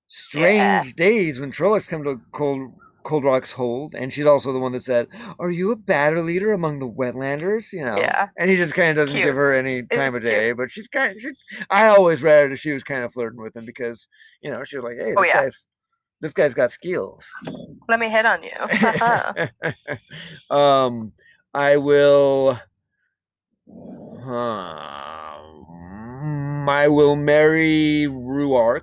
Strange 0.09 0.89
Yeah. 0.89 0.93
days 0.97 1.41
when 1.41 1.53
Trollocs 1.53 1.89
come 1.89 2.05
to 2.05 2.21
Cold 2.33 2.75
Cold 3.03 3.25
Rock's 3.25 3.53
hold, 3.53 3.95
and 3.95 4.13
she's 4.13 4.27
also 4.27 4.53
the 4.53 4.59
one 4.61 4.73
that 4.73 4.85
said, 4.85 5.09
"Are 5.39 5.51
you 5.51 5.73
a 5.73 5.77
batter 5.77 6.21
leader 6.21 6.53
among 6.53 6.79
the 6.79 6.89
wetlanders?" 6.89 7.73
You 7.73 7.85
know, 7.85 7.97
Yeah. 7.97 8.29
And 8.37 8.51
he 8.51 8.57
just 8.57 8.75
kind 8.75 8.91
of 8.91 9.07
doesn't 9.07 9.17
cute. 9.17 9.27
give 9.29 9.35
her 9.37 9.53
any 9.55 9.83
time 9.85 10.15
of 10.15 10.23
It's 10.23 10.31
cute. 10.31 10.41
day, 10.41 10.53
but 10.53 10.71
she's 10.71 10.89
kind. 10.89 11.17
Of, 11.17 11.23
she, 11.23 11.31
I 11.71 11.87
always 11.87 12.23
read 12.23 12.57
she 12.59 12.73
was 12.73 12.85
kind 12.85 13.03
of 13.03 13.13
flirting 13.15 13.41
with 13.41 13.57
him 13.57 13.65
because 13.65 14.07
you 14.43 14.51
know 14.51 14.63
she 14.63 14.77
was 14.77 14.85
like, 14.85 14.99
"Hey, 14.99 15.15
Oh, 15.17 15.23
this 15.23 15.29
yeah. 15.35 15.43
guy's 15.45 15.67
this 16.23 16.33
guy's 16.33 16.55
got 16.55 16.71
skills." 16.71 17.31
Let 17.89 18.01
me 18.01 18.09
hit 18.09 18.25
on 18.25 18.43
you. 18.43 18.51
Um, 20.51 21.13
I 21.53 21.77
will. 21.77 22.59
Um, 24.25 25.69
I 26.69 26.89
will 26.89 27.17
marry 27.17 28.07
Ruark. 28.09 28.83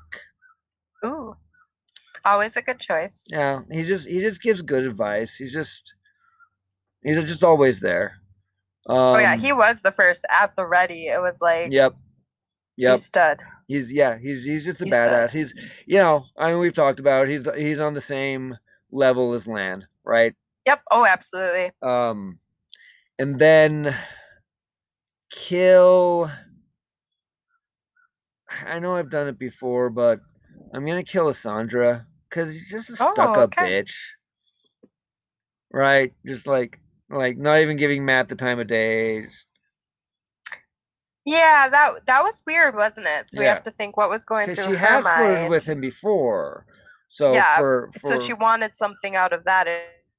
Ooh, 1.06 1.36
always 2.26 2.58
a 2.58 2.62
good 2.62 2.80
choice. 2.80 3.28
Yeah, 3.32 3.62
he 3.72 3.84
just 3.84 4.08
he 4.08 4.20
just 4.20 4.42
gives 4.42 4.62
good 4.62 4.86
advice. 4.86 5.36
He's 5.36 5.54
just 5.54 5.94
he's 7.04 7.22
just 7.24 7.44
always 7.44 7.80
there. 7.80 8.16
Um, 8.88 8.98
oh 8.98 9.20
yeah, 9.20 9.36
he 9.36 9.54
was 9.54 9.82
the 9.82 9.92
first 9.92 10.26
at 10.30 10.56
the 10.56 10.66
ready. 10.66 11.08
It 11.08 11.22
was 11.22 11.40
like 11.42 11.72
Yep. 11.72 11.96
Yep. 12.78 12.98
stud. 12.98 13.40
He's 13.70 13.92
yeah. 13.92 14.18
He's 14.18 14.44
he's 14.44 14.66
just 14.66 14.82
a 14.82 14.86
suck. 14.86 14.92
badass. 14.92 15.32
He's 15.32 15.54
you 15.86 16.00
know 16.00 16.26
I 16.38 16.52
mean 16.52 16.60
we've 16.60 16.74
talked 16.74 17.00
about 17.00 17.30
it, 17.30 17.38
he's 17.38 17.48
he's 17.56 17.80
on 17.80 17.94
the 17.94 18.02
same 18.02 18.58
level 18.92 19.34
as 19.36 19.46
Land, 19.48 19.86
right? 20.04 20.34
Yep. 20.66 20.82
Oh, 20.90 21.06
absolutely. 21.06 21.72
Um, 21.84 22.40
and 23.20 23.38
then 23.38 23.96
kill. 25.30 26.32
I 28.66 28.80
know 28.80 28.96
I've 28.96 29.12
done 29.12 29.28
it 29.28 29.38
before, 29.38 29.92
but 29.92 30.20
I'm 30.74 30.84
gonna 30.86 31.04
kill 31.04 31.28
Isendre 31.28 32.06
because 32.28 32.52
he's 32.52 32.70
just 32.72 32.90
a 32.90 32.98
Oh, 33.00 33.12
stuck-up 33.14 33.52
okay. 33.52 33.82
bitch, 33.84 33.94
right? 35.72 36.12
Just 36.26 36.48
like 36.48 36.80
like 37.12 37.38
not 37.38 37.60
even 37.60 37.78
giving 37.78 38.04
Mat 38.04 38.30
the 38.30 38.36
time 38.36 38.60
of 38.60 38.66
day. 38.66 39.26
just- 39.28 39.46
Yeah, 41.30 41.70
that 41.70 42.06
that 42.08 42.24
was 42.24 42.42
weird, 42.48 42.76
wasn't 42.76 43.06
it? 43.06 43.30
So 43.30 43.40
we 43.40 43.46
have 43.46 43.62
to 43.64 43.72
think 43.72 43.96
what 43.98 44.10
was 44.10 44.26
going 44.26 44.48
because 44.48 44.66
through 44.66 44.74
she 44.76 44.80
her 44.80 44.88
had 44.88 45.04
flirted 45.04 45.50
with 45.52 45.66
him 45.66 45.80
before. 45.80 46.66
So 47.10 47.34
Yeah, 47.34 47.58
for, 47.58 47.92
for 48.02 48.08
so 48.16 48.20
she 48.20 48.34
wanted 48.34 48.76
something 48.76 49.16
out 49.16 49.32
of 49.32 49.44
that 49.44 49.68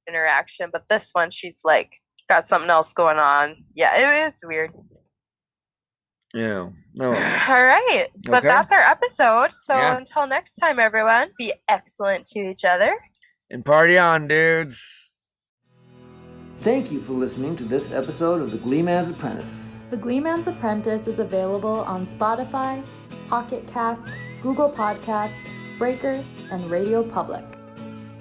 interaction, 0.07 0.69
but 0.71 0.87
this 0.87 1.09
one 1.11 1.29
she's 1.29 1.61
like 1.65 1.99
got 2.29 2.47
something 2.47 2.69
else 2.69 2.93
going 2.93 3.17
on. 3.19 3.65
Yeah, 3.75 3.97
it 3.97 4.25
is 4.27 4.41
weird. 4.45 4.71
yeah 6.33 6.69
no 6.93 7.07
All 7.11 7.63
right, 7.73 8.07
but 8.23 8.37
Okay. 8.39 8.47
that's 8.47 8.71
our 8.71 8.79
episode. 8.79 9.51
So 9.51 9.75
Yeah. 9.75 9.97
until 9.97 10.27
next 10.27 10.55
time, 10.55 10.79
everyone, 10.79 11.31
be 11.37 11.51
excellent 11.67 12.25
to 12.27 12.39
each 12.39 12.63
other. 12.63 12.93
and 13.49 13.65
party 13.65 13.97
on, 13.97 14.29
dudes. 14.29 14.81
Thank 16.61 16.89
you 16.91 17.01
for 17.01 17.13
listening 17.13 17.57
to 17.57 17.65
this 17.65 17.91
episode 17.91 18.41
of 18.41 18.51
The 18.51 18.57
Gleeman's 18.59 19.09
Apprentice. 19.09 19.70
The 19.91 19.97
Gleeman's 19.97 20.47
Apprentice 20.47 21.05
is 21.07 21.19
available 21.19 21.81
on 21.81 22.05
Spotify, 22.05 22.81
Pocket 23.27 23.67
Cast, 23.67 24.07
Google 24.41 24.69
Podcast, 24.69 25.33
Breaker, 25.77 26.23
and 26.49 26.71
Radio 26.71 27.03
Public. 27.03 27.43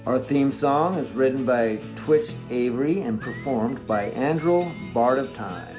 Our 0.04 0.18
theme 0.18 0.50
song 0.50 0.96
is 0.96 1.12
written 1.12 1.44
by 1.44 1.78
Twitch 1.94 2.32
Avery 2.50 3.02
and 3.02 3.20
performed 3.20 3.86
by 3.86 4.06
Andrew 4.06 4.68
Bard 4.92 5.20
of 5.20 5.32
Time. 5.36 5.76